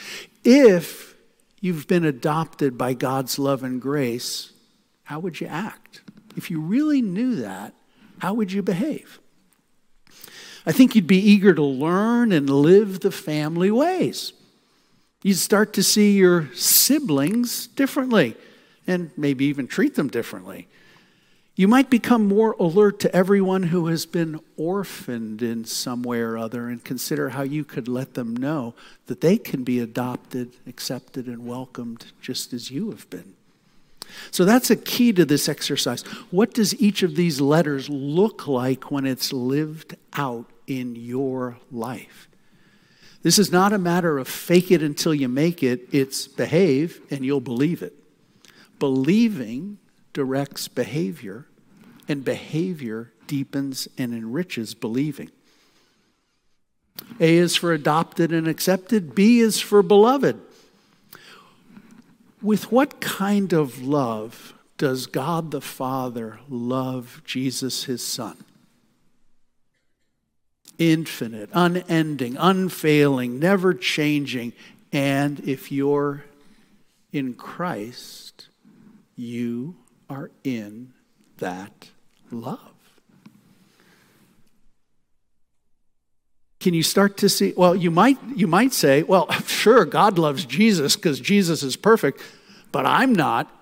If 0.45 1.15
you've 1.59 1.87
been 1.87 2.05
adopted 2.05 2.77
by 2.77 2.93
God's 2.93 3.37
love 3.37 3.63
and 3.63 3.81
grace, 3.81 4.53
how 5.03 5.19
would 5.19 5.41
you 5.41 5.47
act? 5.47 6.01
If 6.37 6.49
you 6.49 6.61
really 6.61 7.01
knew 7.01 7.35
that, 7.35 7.73
how 8.19 8.33
would 8.33 8.51
you 8.51 8.61
behave? 8.61 9.19
I 10.65 10.71
think 10.71 10.95
you'd 10.95 11.07
be 11.07 11.17
eager 11.17 11.53
to 11.53 11.63
learn 11.63 12.31
and 12.31 12.49
live 12.49 13.01
the 13.01 13.11
family 13.11 13.71
ways. 13.71 14.33
You 15.21 15.33
start 15.33 15.73
to 15.73 15.83
see 15.83 16.13
your 16.17 16.49
siblings 16.53 17.67
differently 17.67 18.35
and 18.87 19.11
maybe 19.17 19.45
even 19.45 19.67
treat 19.67 19.95
them 19.95 20.07
differently. 20.07 20.67
You 21.57 21.67
might 21.67 21.89
become 21.89 22.25
more 22.25 22.53
alert 22.57 23.01
to 23.01 23.13
everyone 23.13 23.63
who 23.63 23.87
has 23.87 24.05
been 24.05 24.39
orphaned 24.55 25.41
in 25.41 25.65
some 25.65 26.03
way 26.03 26.21
or 26.21 26.37
other 26.37 26.69
and 26.69 26.81
consider 26.81 27.29
how 27.29 27.41
you 27.41 27.65
could 27.65 27.89
let 27.89 28.13
them 28.13 28.33
know 28.33 28.75
that 29.07 29.19
they 29.19 29.37
can 29.37 29.65
be 29.65 29.81
adopted, 29.81 30.53
accepted, 30.65 31.27
and 31.27 31.45
welcomed 31.45 32.13
just 32.21 32.53
as 32.53 32.71
you 32.71 32.91
have 32.91 33.09
been. 33.09 33.33
So 34.31 34.45
that's 34.45 34.69
a 34.69 34.77
key 34.77 35.11
to 35.11 35.25
this 35.25 35.49
exercise. 35.49 36.03
What 36.31 36.53
does 36.53 36.79
each 36.79 37.03
of 37.03 37.17
these 37.17 37.41
letters 37.41 37.89
look 37.89 38.47
like 38.47 38.89
when 38.89 39.05
it's 39.05 39.33
lived 39.33 39.97
out 40.13 40.49
in 40.65 40.95
your 40.95 41.57
life? 41.73 42.28
This 43.21 43.37
is 43.37 43.51
not 43.51 43.73
a 43.73 43.77
matter 43.77 44.17
of 44.17 44.27
fake 44.27 44.71
it 44.71 44.81
until 44.81 45.13
you 45.13 45.27
make 45.27 45.61
it, 45.61 45.87
it's 45.91 46.27
behave 46.27 47.01
and 47.11 47.25
you'll 47.25 47.41
believe 47.41 47.81
it. 47.81 47.93
Believing 48.79 49.77
directs 50.13 50.67
behavior, 50.67 51.47
and 52.07 52.25
behavior 52.25 53.13
deepens 53.27 53.87
and 53.97 54.13
enriches 54.13 54.73
believing. 54.73 55.29
A 57.19 57.37
is 57.37 57.55
for 57.55 57.73
adopted 57.73 58.31
and 58.31 58.47
accepted, 58.47 59.13
B 59.13 59.39
is 59.39 59.59
for 59.59 59.83
beloved. 59.83 60.39
With 62.41 62.71
what 62.71 63.01
kind 63.01 63.53
of 63.53 63.81
love 63.81 64.53
does 64.77 65.07
God 65.07 65.51
the 65.51 65.61
Father 65.61 66.39
love 66.49 67.21
Jesus, 67.25 67.83
his 67.83 68.03
Son? 68.05 68.37
Infinite, 70.79 71.49
unending, 71.53 72.37
unfailing, 72.37 73.37
never 73.37 73.73
changing. 73.73 74.53
And 74.91 75.39
if 75.41 75.71
you're 75.71 76.25
in 77.11 77.35
Christ, 77.35 78.47
you 79.15 79.75
are 80.09 80.31
in 80.43 80.93
that 81.37 81.89
love. 82.31 82.59
Can 86.59 86.73
you 86.73 86.83
start 86.83 87.17
to 87.17 87.29
see? 87.29 87.53
Well, 87.55 87.75
you 87.75 87.89
might, 87.89 88.17
you 88.35 88.47
might 88.47 88.73
say, 88.73 89.03
well, 89.03 89.29
sure, 89.45 89.85
God 89.85 90.17
loves 90.17 90.45
Jesus 90.45 90.95
because 90.95 91.19
Jesus 91.19 91.63
is 91.63 91.75
perfect, 91.75 92.21
but 92.71 92.85
I'm 92.85 93.13
not. 93.13 93.53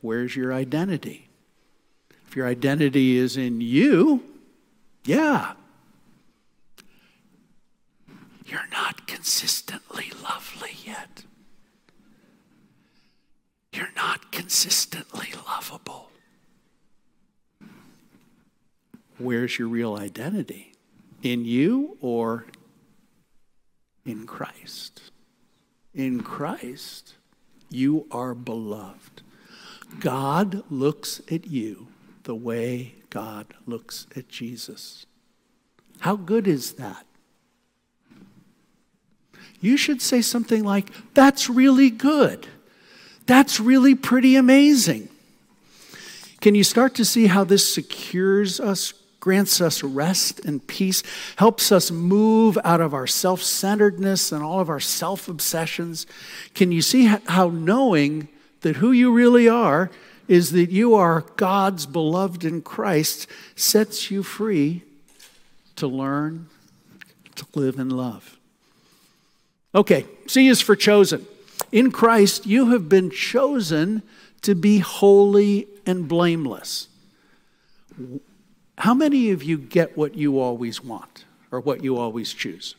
Where's 0.00 0.34
your 0.34 0.52
identity? 0.52 1.28
If 2.26 2.36
your 2.36 2.46
identity 2.46 3.18
is 3.18 3.36
in 3.36 3.60
you, 3.60 4.24
yeah, 5.04 5.52
You're 8.52 8.68
not 8.70 9.06
consistently 9.06 10.12
lovely 10.22 10.76
yet. 10.84 11.24
You're 13.72 13.94
not 13.96 14.30
consistently 14.30 15.28
lovable. 15.46 16.10
Where's 19.16 19.58
your 19.58 19.68
real 19.68 19.96
identity? 19.96 20.74
In 21.22 21.46
you 21.46 21.96
or 22.02 22.44
in 24.04 24.26
Christ? 24.26 25.00
In 25.94 26.20
Christ, 26.20 27.14
you 27.70 28.06
are 28.10 28.34
beloved. 28.34 29.22
God 29.98 30.62
looks 30.70 31.22
at 31.30 31.46
you 31.46 31.86
the 32.24 32.34
way 32.34 32.96
God 33.08 33.54
looks 33.64 34.06
at 34.14 34.28
Jesus. 34.28 35.06
How 36.00 36.16
good 36.16 36.46
is 36.46 36.74
that? 36.74 37.06
You 39.60 39.76
should 39.76 40.02
say 40.02 40.22
something 40.22 40.64
like, 40.64 40.90
That's 41.14 41.48
really 41.48 41.90
good. 41.90 42.46
That's 43.26 43.60
really 43.60 43.94
pretty 43.94 44.36
amazing. 44.36 45.08
Can 46.40 46.56
you 46.56 46.64
start 46.64 46.94
to 46.96 47.04
see 47.04 47.28
how 47.28 47.44
this 47.44 47.72
secures 47.72 48.58
us, 48.58 48.92
grants 49.20 49.60
us 49.60 49.84
rest 49.84 50.44
and 50.44 50.66
peace, 50.66 51.04
helps 51.36 51.70
us 51.70 51.92
move 51.92 52.58
out 52.64 52.80
of 52.80 52.92
our 52.92 53.06
self 53.06 53.40
centeredness 53.40 54.32
and 54.32 54.42
all 54.42 54.58
of 54.58 54.68
our 54.68 54.80
self 54.80 55.28
obsessions? 55.28 56.04
Can 56.54 56.72
you 56.72 56.82
see 56.82 57.04
how 57.04 57.48
knowing 57.50 58.28
that 58.62 58.76
who 58.76 58.90
you 58.90 59.12
really 59.12 59.48
are 59.48 59.90
is 60.26 60.50
that 60.50 60.70
you 60.70 60.94
are 60.94 61.20
God's 61.36 61.86
beloved 61.86 62.44
in 62.44 62.60
Christ 62.60 63.28
sets 63.54 64.10
you 64.10 64.24
free 64.24 64.82
to 65.76 65.86
learn 65.86 66.48
to 67.36 67.46
live 67.54 67.78
in 67.78 67.88
love? 67.88 68.36
Okay, 69.74 70.06
C 70.26 70.48
is 70.48 70.60
for 70.60 70.76
chosen. 70.76 71.26
In 71.70 71.90
Christ, 71.90 72.46
you 72.46 72.70
have 72.70 72.88
been 72.88 73.10
chosen 73.10 74.02
to 74.42 74.54
be 74.54 74.78
holy 74.78 75.66
and 75.86 76.06
blameless. 76.06 76.88
How 78.78 78.94
many 78.94 79.30
of 79.30 79.42
you 79.42 79.56
get 79.56 79.96
what 79.96 80.14
you 80.14 80.40
always 80.40 80.82
want 80.82 81.24
or 81.50 81.60
what 81.60 81.82
you 81.82 81.96
always 81.96 82.32
choose? 82.32 82.74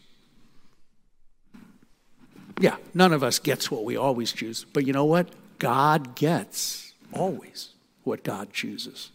Yeah, 2.59 2.75
none 2.93 3.13
of 3.13 3.23
us 3.23 3.39
gets 3.39 3.71
what 3.71 3.83
we 3.83 3.97
always 3.97 4.31
choose. 4.31 4.65
But 4.73 4.85
you 4.85 4.93
know 4.93 5.05
what? 5.05 5.29
God 5.59 6.15
gets 6.15 6.93
always 7.11 7.69
what 8.03 8.23
God 8.23 8.53
chooses. 8.53 9.11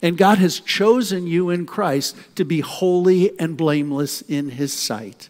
And 0.00 0.16
God 0.16 0.38
has 0.38 0.60
chosen 0.60 1.26
you 1.26 1.50
in 1.50 1.66
Christ 1.66 2.16
to 2.36 2.44
be 2.44 2.60
holy 2.60 3.38
and 3.38 3.56
blameless 3.56 4.22
in 4.22 4.50
His 4.50 4.72
sight. 4.72 5.28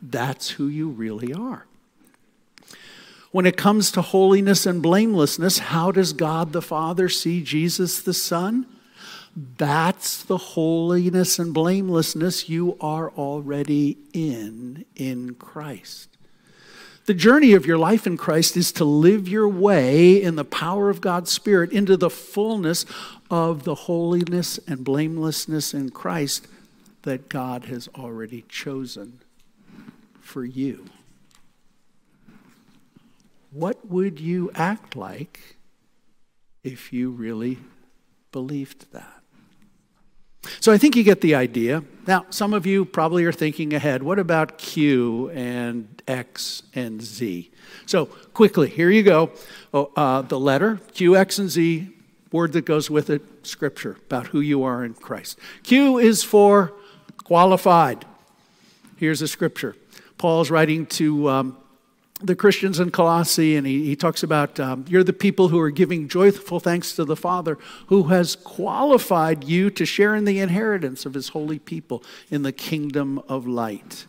That's 0.00 0.50
who 0.50 0.68
you 0.68 0.88
really 0.88 1.32
are. 1.32 1.66
When 3.30 3.46
it 3.46 3.56
comes 3.56 3.90
to 3.92 4.02
holiness 4.02 4.64
and 4.64 4.82
blamelessness, 4.82 5.58
how 5.58 5.92
does 5.92 6.12
God 6.12 6.52
the 6.52 6.62
Father 6.62 7.08
see 7.08 7.42
Jesus 7.42 8.00
the 8.00 8.14
Son? 8.14 8.66
That's 9.36 10.22
the 10.22 10.38
holiness 10.38 11.38
and 11.38 11.52
blamelessness 11.52 12.48
you 12.48 12.76
are 12.80 13.10
already 13.10 13.98
in 14.12 14.84
in 14.96 15.34
Christ. 15.34 16.08
The 17.04 17.14
journey 17.14 17.52
of 17.52 17.64
your 17.64 17.78
life 17.78 18.06
in 18.06 18.16
Christ 18.16 18.56
is 18.56 18.72
to 18.72 18.84
live 18.84 19.28
your 19.28 19.48
way 19.48 20.20
in 20.20 20.36
the 20.36 20.44
power 20.44 20.90
of 20.90 21.00
God's 21.00 21.30
Spirit 21.30 21.72
into 21.72 21.96
the 21.96 22.10
fullness 22.10 22.84
of 23.30 23.64
the 23.64 23.74
holiness 23.74 24.58
and 24.66 24.84
blamelessness 24.84 25.72
in 25.72 25.90
Christ 25.90 26.46
that 27.02 27.28
God 27.28 27.66
has 27.66 27.88
already 27.94 28.44
chosen 28.48 29.20
for 30.28 30.44
you. 30.44 30.84
What 33.50 33.88
would 33.88 34.20
you 34.20 34.50
act 34.54 34.94
like 34.94 35.56
if 36.62 36.92
you 36.92 37.10
really 37.10 37.58
believed 38.30 38.92
that? 38.92 39.14
So 40.60 40.70
I 40.70 40.78
think 40.78 40.96
you 40.96 41.02
get 41.02 41.22
the 41.22 41.34
idea. 41.34 41.82
Now, 42.06 42.26
some 42.30 42.52
of 42.52 42.66
you 42.66 42.84
probably 42.84 43.24
are 43.24 43.32
thinking 43.32 43.72
ahead. 43.72 44.02
What 44.02 44.18
about 44.18 44.58
Q 44.58 45.30
and 45.30 46.02
X 46.06 46.62
and 46.74 47.02
Z? 47.02 47.50
So 47.86 48.06
quickly, 48.06 48.68
here 48.68 48.90
you 48.90 49.02
go. 49.02 49.30
Oh, 49.72 49.90
uh, 49.96 50.22
the 50.22 50.38
letter, 50.38 50.80
Q, 50.92 51.16
X, 51.16 51.38
and 51.38 51.48
Z, 51.48 51.88
word 52.32 52.52
that 52.52 52.66
goes 52.66 52.90
with 52.90 53.08
it, 53.10 53.22
scripture 53.46 53.96
about 54.06 54.28
who 54.28 54.40
you 54.40 54.62
are 54.62 54.84
in 54.84 54.94
Christ. 54.94 55.38
Q 55.62 55.98
is 55.98 56.22
for 56.22 56.74
qualified. 57.24 58.04
Here's 58.96 59.22
a 59.22 59.28
scripture. 59.28 59.74
Paul's 60.18 60.50
writing 60.50 60.84
to 60.86 61.28
um, 61.30 61.56
the 62.20 62.34
Christians 62.34 62.80
in 62.80 62.90
Colossae, 62.90 63.56
and 63.56 63.66
he, 63.66 63.86
he 63.86 63.96
talks 63.96 64.22
about 64.22 64.58
um, 64.58 64.84
you're 64.88 65.04
the 65.04 65.12
people 65.12 65.48
who 65.48 65.60
are 65.60 65.70
giving 65.70 66.08
joyful 66.08 66.58
thanks 66.58 66.96
to 66.96 67.04
the 67.04 67.16
Father 67.16 67.56
who 67.86 68.04
has 68.04 68.34
qualified 68.34 69.44
you 69.44 69.70
to 69.70 69.86
share 69.86 70.16
in 70.16 70.24
the 70.24 70.40
inheritance 70.40 71.06
of 71.06 71.14
his 71.14 71.28
holy 71.28 71.58
people 71.58 72.02
in 72.30 72.42
the 72.42 72.52
kingdom 72.52 73.20
of 73.28 73.46
light. 73.46 74.06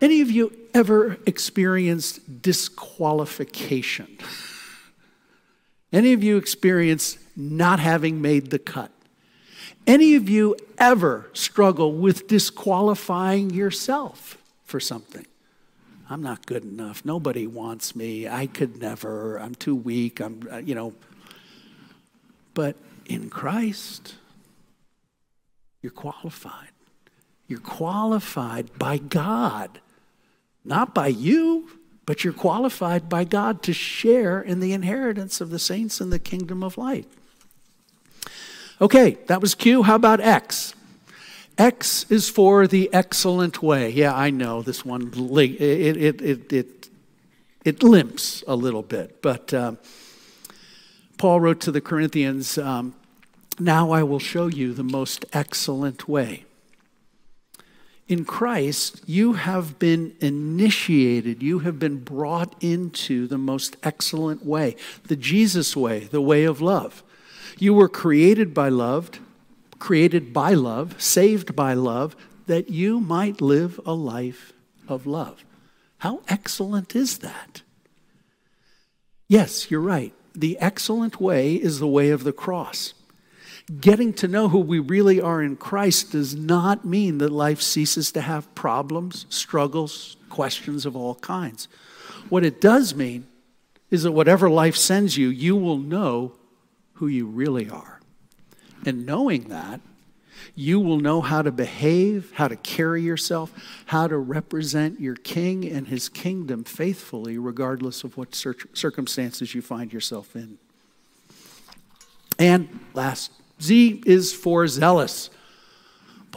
Any 0.00 0.20
of 0.20 0.30
you 0.30 0.52
ever 0.74 1.16
experienced 1.24 2.42
disqualification? 2.42 4.18
Any 5.92 6.12
of 6.12 6.22
you 6.22 6.36
experienced 6.36 7.18
not 7.36 7.78
having 7.78 8.20
made 8.20 8.50
the 8.50 8.58
cut? 8.58 8.90
Any 9.86 10.16
of 10.16 10.28
you 10.28 10.56
ever 10.78 11.30
struggle 11.32 11.92
with 11.92 12.26
disqualifying 12.26 13.50
yourself 13.50 14.36
for 14.66 14.80
something? 14.80 15.26
I'm 16.08 16.22
not 16.22 16.46
good 16.46 16.64
enough. 16.64 17.04
Nobody 17.04 17.46
wants 17.46 17.96
me. 17.96 18.28
I 18.28 18.46
could 18.46 18.80
never. 18.80 19.38
I'm 19.38 19.54
too 19.54 19.74
weak. 19.74 20.20
I'm, 20.20 20.46
uh, 20.50 20.58
you 20.58 20.74
know. 20.74 20.92
But 22.54 22.76
in 23.06 23.28
Christ, 23.28 24.14
you're 25.82 25.90
qualified. 25.90 26.70
You're 27.48 27.58
qualified 27.60 28.76
by 28.78 28.98
God, 28.98 29.80
not 30.64 30.94
by 30.94 31.08
you, 31.08 31.70
but 32.06 32.22
you're 32.22 32.32
qualified 32.32 33.08
by 33.08 33.24
God 33.24 33.62
to 33.64 33.72
share 33.72 34.40
in 34.40 34.60
the 34.60 34.72
inheritance 34.72 35.40
of 35.40 35.50
the 35.50 35.58
saints 35.58 36.00
in 36.00 36.10
the 36.10 36.18
kingdom 36.18 36.62
of 36.62 36.78
light. 36.78 37.06
Okay, 38.80 39.18
that 39.26 39.40
was 39.40 39.54
Q. 39.54 39.82
How 39.82 39.96
about 39.96 40.20
X? 40.20 40.74
X 41.58 42.04
is 42.10 42.28
for 42.28 42.66
the 42.66 42.90
excellent 42.92 43.62
way. 43.62 43.90
Yeah, 43.90 44.14
I 44.14 44.30
know 44.30 44.62
this 44.62 44.84
one, 44.84 45.10
it, 45.14 45.60
it, 45.60 46.20
it, 46.20 46.52
it, 46.52 46.88
it 47.64 47.82
limps 47.82 48.44
a 48.46 48.54
little 48.54 48.82
bit. 48.82 49.22
But 49.22 49.54
um, 49.54 49.78
Paul 51.16 51.40
wrote 51.40 51.60
to 51.62 51.72
the 51.72 51.80
Corinthians, 51.80 52.58
um, 52.58 52.94
Now 53.58 53.90
I 53.90 54.02
will 54.02 54.18
show 54.18 54.48
you 54.48 54.74
the 54.74 54.84
most 54.84 55.24
excellent 55.32 56.08
way. 56.08 56.44
In 58.06 58.24
Christ, 58.24 59.02
you 59.06 59.32
have 59.32 59.80
been 59.80 60.14
initiated, 60.20 61.42
you 61.42 61.60
have 61.60 61.78
been 61.78 61.98
brought 61.98 62.54
into 62.62 63.26
the 63.26 63.38
most 63.38 63.76
excellent 63.82 64.46
way, 64.46 64.76
the 65.08 65.16
Jesus 65.16 65.74
way, 65.74 66.00
the 66.00 66.20
way 66.20 66.44
of 66.44 66.60
love. 66.60 67.02
You 67.58 67.74
were 67.74 67.88
created 67.88 68.54
by 68.54 68.68
love 68.68 69.10
created 69.78 70.32
by 70.32 70.54
love, 70.54 71.00
saved 71.00 71.54
by 71.56 71.74
love, 71.74 72.16
that 72.46 72.70
you 72.70 73.00
might 73.00 73.40
live 73.40 73.80
a 73.84 73.92
life 73.92 74.52
of 74.88 75.06
love. 75.06 75.44
How 75.98 76.22
excellent 76.28 76.94
is 76.94 77.18
that? 77.18 77.62
Yes, 79.28 79.70
you're 79.70 79.80
right. 79.80 80.12
The 80.34 80.58
excellent 80.58 81.20
way 81.20 81.54
is 81.54 81.78
the 81.78 81.86
way 81.86 82.10
of 82.10 82.24
the 82.24 82.32
cross. 82.32 82.94
Getting 83.80 84.12
to 84.14 84.28
know 84.28 84.48
who 84.48 84.60
we 84.60 84.78
really 84.78 85.20
are 85.20 85.42
in 85.42 85.56
Christ 85.56 86.12
does 86.12 86.36
not 86.36 86.84
mean 86.84 87.18
that 87.18 87.32
life 87.32 87.60
ceases 87.60 88.12
to 88.12 88.20
have 88.20 88.54
problems, 88.54 89.26
struggles, 89.28 90.16
questions 90.28 90.86
of 90.86 90.94
all 90.94 91.16
kinds. 91.16 91.66
What 92.28 92.44
it 92.44 92.60
does 92.60 92.94
mean 92.94 93.26
is 93.90 94.04
that 94.04 94.12
whatever 94.12 94.48
life 94.48 94.76
sends 94.76 95.16
you, 95.16 95.28
you 95.28 95.56
will 95.56 95.78
know 95.78 96.34
who 96.94 97.08
you 97.08 97.26
really 97.26 97.68
are. 97.68 97.95
And 98.86 99.04
knowing 99.04 99.48
that, 99.48 99.80
you 100.54 100.80
will 100.80 101.00
know 101.00 101.20
how 101.20 101.42
to 101.42 101.50
behave, 101.50 102.30
how 102.34 102.48
to 102.48 102.56
carry 102.56 103.02
yourself, 103.02 103.52
how 103.86 104.06
to 104.06 104.16
represent 104.16 105.00
your 105.00 105.16
king 105.16 105.68
and 105.68 105.88
his 105.88 106.08
kingdom 106.08 106.62
faithfully, 106.64 107.36
regardless 107.36 108.04
of 108.04 108.16
what 108.16 108.34
circumstances 108.34 109.54
you 109.54 109.60
find 109.60 109.92
yourself 109.92 110.36
in. 110.36 110.58
And 112.38 112.80
last, 112.94 113.32
Z 113.60 114.02
is 114.06 114.32
for 114.32 114.68
zealous. 114.68 115.30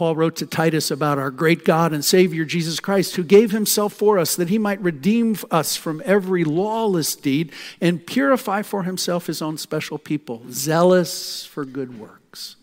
Paul 0.00 0.16
wrote 0.16 0.36
to 0.36 0.46
Titus 0.46 0.90
about 0.90 1.18
our 1.18 1.30
great 1.30 1.62
God 1.62 1.92
and 1.92 2.02
Savior 2.02 2.46
Jesus 2.46 2.80
Christ, 2.80 3.16
who 3.16 3.22
gave 3.22 3.50
himself 3.50 3.92
for 3.92 4.18
us 4.18 4.34
that 4.34 4.48
he 4.48 4.56
might 4.56 4.80
redeem 4.80 5.36
us 5.50 5.76
from 5.76 6.00
every 6.06 6.42
lawless 6.42 7.14
deed 7.14 7.52
and 7.82 8.06
purify 8.06 8.62
for 8.62 8.84
himself 8.84 9.26
his 9.26 9.42
own 9.42 9.58
special 9.58 9.98
people, 9.98 10.40
zealous 10.50 11.44
for 11.44 11.66
good 11.66 12.00
works. 12.00 12.56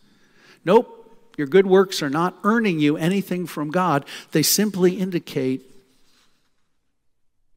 Nope, 0.65 1.15
your 1.37 1.45
good 1.45 1.67
works 1.67 2.01
are 2.01 2.09
not 2.09 2.35
earning 2.43 2.79
you 2.79 2.97
anything 2.97 3.45
from 3.45 3.69
God. 3.69 4.05
They 4.31 4.41
simply 4.41 4.95
indicate 4.95 5.61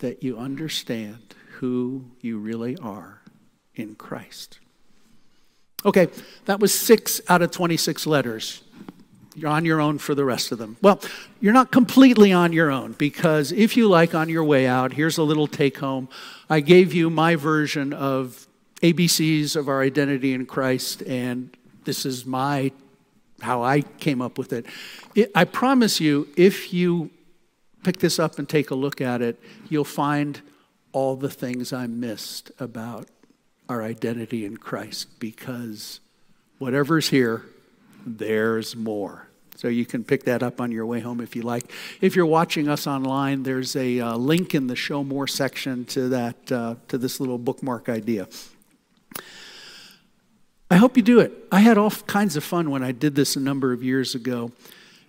that 0.01 0.23
you 0.23 0.37
understand 0.37 1.35
who 1.53 2.05
you 2.21 2.37
really 2.37 2.77
are 2.77 3.23
in 3.75 3.95
Christ. 3.95 4.59
Okay, 5.87 6.09
that 6.45 6.61
was 6.61 6.79
six 6.79 7.23
out 7.31 7.40
of 7.40 7.51
26 7.51 8.07
letters. 8.07 8.62
You're 9.35 9.51
on 9.51 9.64
your 9.64 9.81
own 9.81 9.99
for 9.99 10.14
the 10.14 10.25
rest 10.25 10.51
of 10.51 10.59
them. 10.59 10.77
Well, 10.83 11.01
you're 11.40 11.53
not 11.53 11.71
completely 11.71 12.33
on 12.33 12.53
your 12.53 12.71
own 12.71 12.93
because 12.93 13.53
if 13.53 13.77
you 13.77 13.88
like 13.88 14.14
on 14.14 14.29
your 14.29 14.45
way 14.45 14.66
out, 14.66 14.95
here's 14.95 15.19
a 15.19 15.23
little 15.23 15.47
take 15.47 15.79
home. 15.79 16.09
I 16.49 16.61
gave 16.61 16.93
you 16.93 17.11
my 17.11 17.37
version 17.37 17.93
of 17.93 18.47
ABCs 18.83 19.57
of 19.57 19.69
our 19.69 19.83
identity 19.83 20.33
in 20.33 20.47
Christ, 20.47 21.03
and 21.03 21.57
this 21.85 22.05
is 22.05 22.27
my 22.27 22.73
how 23.40 23.62
I 23.62 23.81
came 23.81 24.21
up 24.21 24.37
with 24.37 24.53
it. 24.53 24.66
it. 25.14 25.31
I 25.35 25.45
promise 25.45 26.01
you, 26.01 26.29
if 26.37 26.75
you 26.75 27.11
pick 27.83 27.99
this 27.99 28.19
up 28.19 28.38
and 28.38 28.49
take 28.49 28.71
a 28.71 28.75
look 28.75 29.01
at 29.01 29.23
it, 29.23 29.40
you'll 29.69 29.85
find 29.85 30.43
all 30.93 31.16
the 31.16 31.31
things 31.31 31.73
I 31.73 31.87
missed 31.87 32.51
about 32.59 33.09
our 33.69 33.83
identity 33.83 34.45
in 34.45 34.57
Christ 34.57 35.21
because 35.21 36.01
whatever's 36.59 37.09
here, 37.09 37.47
there's 38.05 38.77
more. 38.77 39.27
So 39.57 39.69
you 39.69 39.85
can 39.85 40.05
pick 40.05 40.25
that 40.25 40.43
up 40.43 40.61
on 40.61 40.73
your 40.73 40.87
way 40.87 41.01
home 41.01 41.21
if 41.21 41.37
you 41.37 41.43
like. 41.43 41.71
If 42.01 42.17
you're 42.17 42.25
watching 42.25 42.67
us 42.69 42.87
online, 42.87 43.43
there's 43.43 43.77
a 43.77 44.01
uh, 44.01 44.17
link 44.17 44.55
in 44.55 44.69
the 44.69 44.77
show 44.77 45.05
more 45.05 45.27
section 45.27 45.85
to 45.87 46.09
that 46.09 46.51
uh, 46.51 46.77
to 46.89 46.97
this 46.97 47.21
little 47.21 47.37
bookmark 47.37 47.91
idea. 47.91 48.27
I 50.71 50.77
hope 50.77 50.97
you 50.97 51.03
do 51.03 51.21
it. 51.21 51.33
I 51.53 51.61
had 51.61 51.77
all 51.77 51.91
kinds 51.91 52.37
of 52.37 52.45
fun 52.45 52.71
when 52.71 52.83
I 52.83 52.93
did 52.93 53.15
this 53.15 53.37
a 53.37 53.41
number 53.41 53.73
of 53.73 53.83
years 53.83 54.15
ago. 54.15 54.53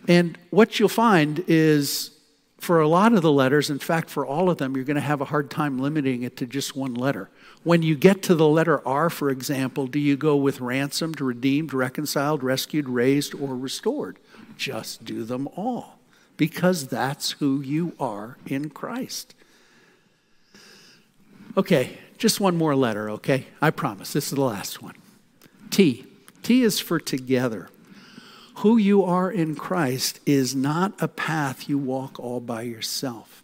And 0.07 0.37
what 0.49 0.79
you'll 0.79 0.89
find 0.89 1.43
is 1.47 2.11
for 2.57 2.81
a 2.81 2.87
lot 2.87 3.13
of 3.13 3.21
the 3.21 3.31
letters, 3.31 3.69
in 3.69 3.79
fact, 3.79 4.09
for 4.09 4.25
all 4.25 4.49
of 4.49 4.57
them, 4.57 4.75
you're 4.75 4.85
going 4.85 4.95
to 4.95 5.01
have 5.01 5.21
a 5.21 5.25
hard 5.25 5.49
time 5.49 5.79
limiting 5.79 6.23
it 6.23 6.37
to 6.37 6.45
just 6.45 6.75
one 6.75 6.93
letter. 6.93 7.29
When 7.63 7.83
you 7.83 7.95
get 7.95 8.23
to 8.23 8.35
the 8.35 8.47
letter 8.47 8.85
R, 8.87 9.09
for 9.09 9.29
example, 9.29 9.85
do 9.85 9.99
you 9.99 10.17
go 10.17 10.35
with 10.35 10.61
ransomed, 10.61 11.21
redeemed, 11.21 11.73
reconciled, 11.73 12.43
rescued, 12.43 12.89
raised, 12.89 13.35
or 13.35 13.55
restored? 13.55 14.17
Just 14.57 15.05
do 15.05 15.23
them 15.23 15.47
all 15.55 15.99
because 16.37 16.87
that's 16.87 17.31
who 17.33 17.61
you 17.61 17.93
are 17.99 18.37
in 18.47 18.69
Christ. 18.71 19.35
Okay, 21.55 21.99
just 22.17 22.39
one 22.39 22.57
more 22.57 22.75
letter, 22.75 23.09
okay? 23.11 23.45
I 23.61 23.69
promise. 23.69 24.13
This 24.13 24.25
is 24.25 24.31
the 24.31 24.41
last 24.41 24.81
one. 24.81 24.95
T. 25.69 26.07
T 26.41 26.63
is 26.63 26.79
for 26.79 26.99
together. 26.99 27.69
Who 28.55 28.77
you 28.77 29.03
are 29.03 29.31
in 29.31 29.55
Christ 29.55 30.19
is 30.25 30.55
not 30.55 30.93
a 30.99 31.07
path 31.07 31.69
you 31.69 31.77
walk 31.77 32.19
all 32.19 32.39
by 32.39 32.63
yourself. 32.63 33.40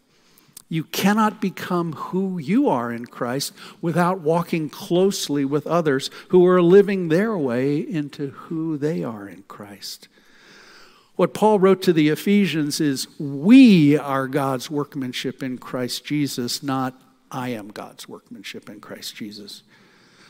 You 0.70 0.84
cannot 0.84 1.40
become 1.40 1.94
who 1.94 2.38
you 2.38 2.68
are 2.68 2.92
in 2.92 3.06
Christ 3.06 3.54
without 3.82 4.20
walking 4.20 4.70
closely 4.70 5.46
with 5.46 5.66
others 5.66 6.10
who 6.30 6.46
are 6.46 6.62
living 6.62 7.08
their 7.08 7.38
way 7.38 7.78
into 7.78 8.32
who 8.32 8.78
they 8.78 9.04
are 9.04 9.30
in 9.30 9.44
Christ. 9.44 10.10
What 11.16 11.34
Paul 11.34 11.60
wrote 11.60 11.82
to 11.84 11.94
the 11.94 12.10
Ephesians 12.10 12.82
is, 12.82 13.08
We 13.18 13.98
are 13.98 14.28
God's 14.28 14.70
workmanship 14.70 15.42
in 15.42 15.58
Christ 15.58 16.06
Jesus, 16.06 16.62
not 16.62 17.02
I 17.32 17.50
am 17.50 17.70
God's 17.70 18.08
workmanship 18.08 18.70
in 18.70 18.82
Christ 18.82 19.16
Jesus. 19.16 19.64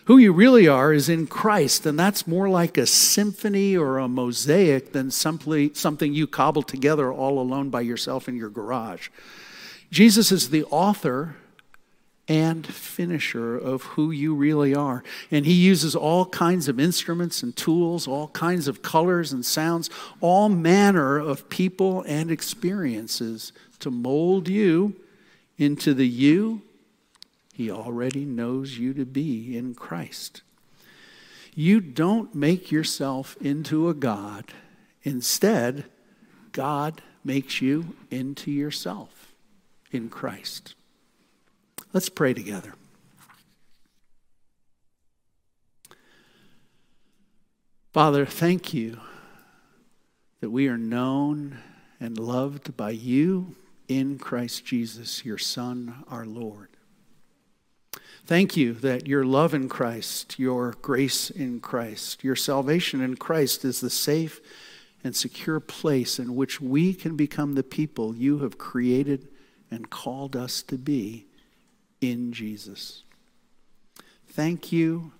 Who 0.06 0.18
you 0.18 0.32
really 0.32 0.68
are 0.68 0.94
is 0.94 1.10
in 1.10 1.28
Christ, 1.28 1.86
and 1.86 2.00
that's 2.00 2.26
more 2.26 2.48
like 2.48 2.78
a 2.78 2.88
symphony 2.88 3.76
or 3.76 3.98
a 3.98 4.08
mosaic 4.08 4.94
than 4.94 5.12
simply 5.12 5.74
something 5.74 6.14
you 6.14 6.28
cobble 6.28 6.64
together 6.64 7.12
all 7.12 7.40
alone 7.40 7.70
by 7.70 7.82
yourself 7.82 8.30
in 8.30 8.38
your 8.38 8.50
garage. 8.50 9.10
Jesus 9.92 10.32
is 10.32 10.50
the 10.50 10.64
author 10.66 11.36
and 12.28 12.68
finisher 12.68 13.58
of 13.58 13.84
who 13.84 14.12
you 14.12 14.36
really 14.36 14.76
are. 14.76 15.04
And 15.32 15.46
he 15.46 15.54
uses 15.54 15.96
all 15.96 16.26
kinds 16.26 16.68
of 16.68 16.80
instruments 16.80 17.42
and 17.42 17.56
tools, 17.56 18.08
all 18.08 18.28
kinds 18.30 18.68
of 18.68 18.82
colors 18.82 19.32
and 19.32 19.46
sounds, 19.46 19.90
all 20.20 20.50
manner 20.50 21.18
of 21.18 21.48
people 21.50 22.02
and 22.02 22.30
experiences 22.30 23.54
to 23.80 23.90
mold 23.90 24.50
you 24.50 24.96
into 25.58 25.94
the 25.94 26.08
you 26.08 26.62
he 27.58 27.72
already 27.72 28.24
knows 28.24 28.78
you 28.78 28.94
to 28.94 29.04
be 29.04 29.58
in 29.58 29.74
Christ. 29.74 30.44
You 31.56 31.80
don't 31.82 32.36
make 32.36 32.72
yourself 32.72 33.36
into 33.42 33.90
a 33.90 33.96
God. 33.96 34.54
Instead, 35.02 35.86
God 36.52 37.02
makes 37.24 37.60
you 37.60 37.96
into 38.12 38.52
yourself 38.52 39.17
in 39.92 40.10
Christ. 40.10 40.76
Let's 41.94 42.10
pray 42.10 42.34
together. 42.34 42.74
Father, 47.94 48.26
thank 48.26 48.74
you 48.74 49.00
that 50.40 50.52
we 50.52 50.68
are 50.68 50.78
known 50.78 51.58
and 52.00 52.20
loved 52.20 52.78
by 52.78 52.92
you 52.92 53.56
in 53.88 54.20
Christ 54.20 54.66
Jesus, 54.66 55.26
your 55.26 55.38
Son, 55.38 56.04
our 56.08 56.26
Lord. 56.26 56.70
Thank 58.26 58.58
you 58.58 58.74
that 58.74 59.08
your 59.08 59.24
love 59.24 59.54
in 59.54 59.70
Christ, 59.70 60.38
your 60.38 60.76
grace 60.82 61.30
in 61.30 61.62
Christ, 61.62 62.24
your 62.24 62.36
salvation 62.36 63.02
in 63.02 63.16
Christ 63.16 63.64
is 63.64 63.80
the 63.80 63.90
safe 63.90 64.42
and 65.04 65.16
secure 65.16 65.62
place 65.62 66.20
in 66.20 66.36
which 66.36 66.60
we 66.60 66.94
can 66.94 67.16
become 67.16 67.54
the 67.54 67.64
people 67.64 68.14
you 68.14 68.40
have 68.40 68.58
created 68.58 69.30
and 69.70 69.90
called 69.90 70.36
us 70.36 70.62
to 70.64 70.78
be 70.78 71.26
in 72.02 72.32
Jesus. 72.32 73.04
Thank 74.28 74.72
you 74.72 75.14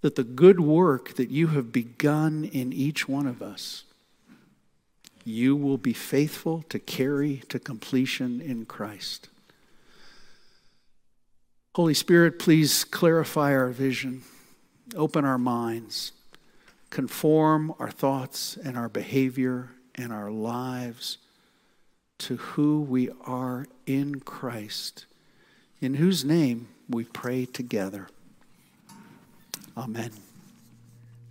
that 0.00 0.14
the 0.14 0.24
good 0.24 0.60
work 0.60 1.14
that 1.14 1.30
you 1.30 1.48
have 1.48 1.72
begun 1.72 2.44
in 2.44 2.72
each 2.72 3.08
one 3.08 3.26
of 3.26 3.42
us, 3.42 3.84
you 5.24 5.56
will 5.56 5.78
be 5.78 5.92
faithful 5.92 6.62
to 6.68 6.78
carry 6.78 7.42
to 7.48 7.58
completion 7.58 8.40
in 8.40 8.66
Christ. 8.66 9.28
Holy 11.74 11.94
Spirit, 11.94 12.38
please 12.38 12.84
clarify 12.84 13.52
our 13.52 13.70
vision, 13.70 14.22
open 14.94 15.24
our 15.24 15.38
minds, 15.38 16.12
conform 16.90 17.74
our 17.78 17.90
thoughts 17.90 18.56
and 18.56 18.78
our 18.78 18.88
behavior 18.88 19.70
and 19.94 20.12
our 20.12 20.30
lives 20.30 21.18
to 22.18 22.36
who 22.36 22.80
we 22.80 23.10
are 23.24 23.66
in 23.86 24.20
Christ, 24.20 25.06
in 25.80 25.94
whose 25.94 26.24
name 26.24 26.68
we 26.88 27.04
pray 27.04 27.44
together. 27.44 28.08
Amen. 29.76 30.10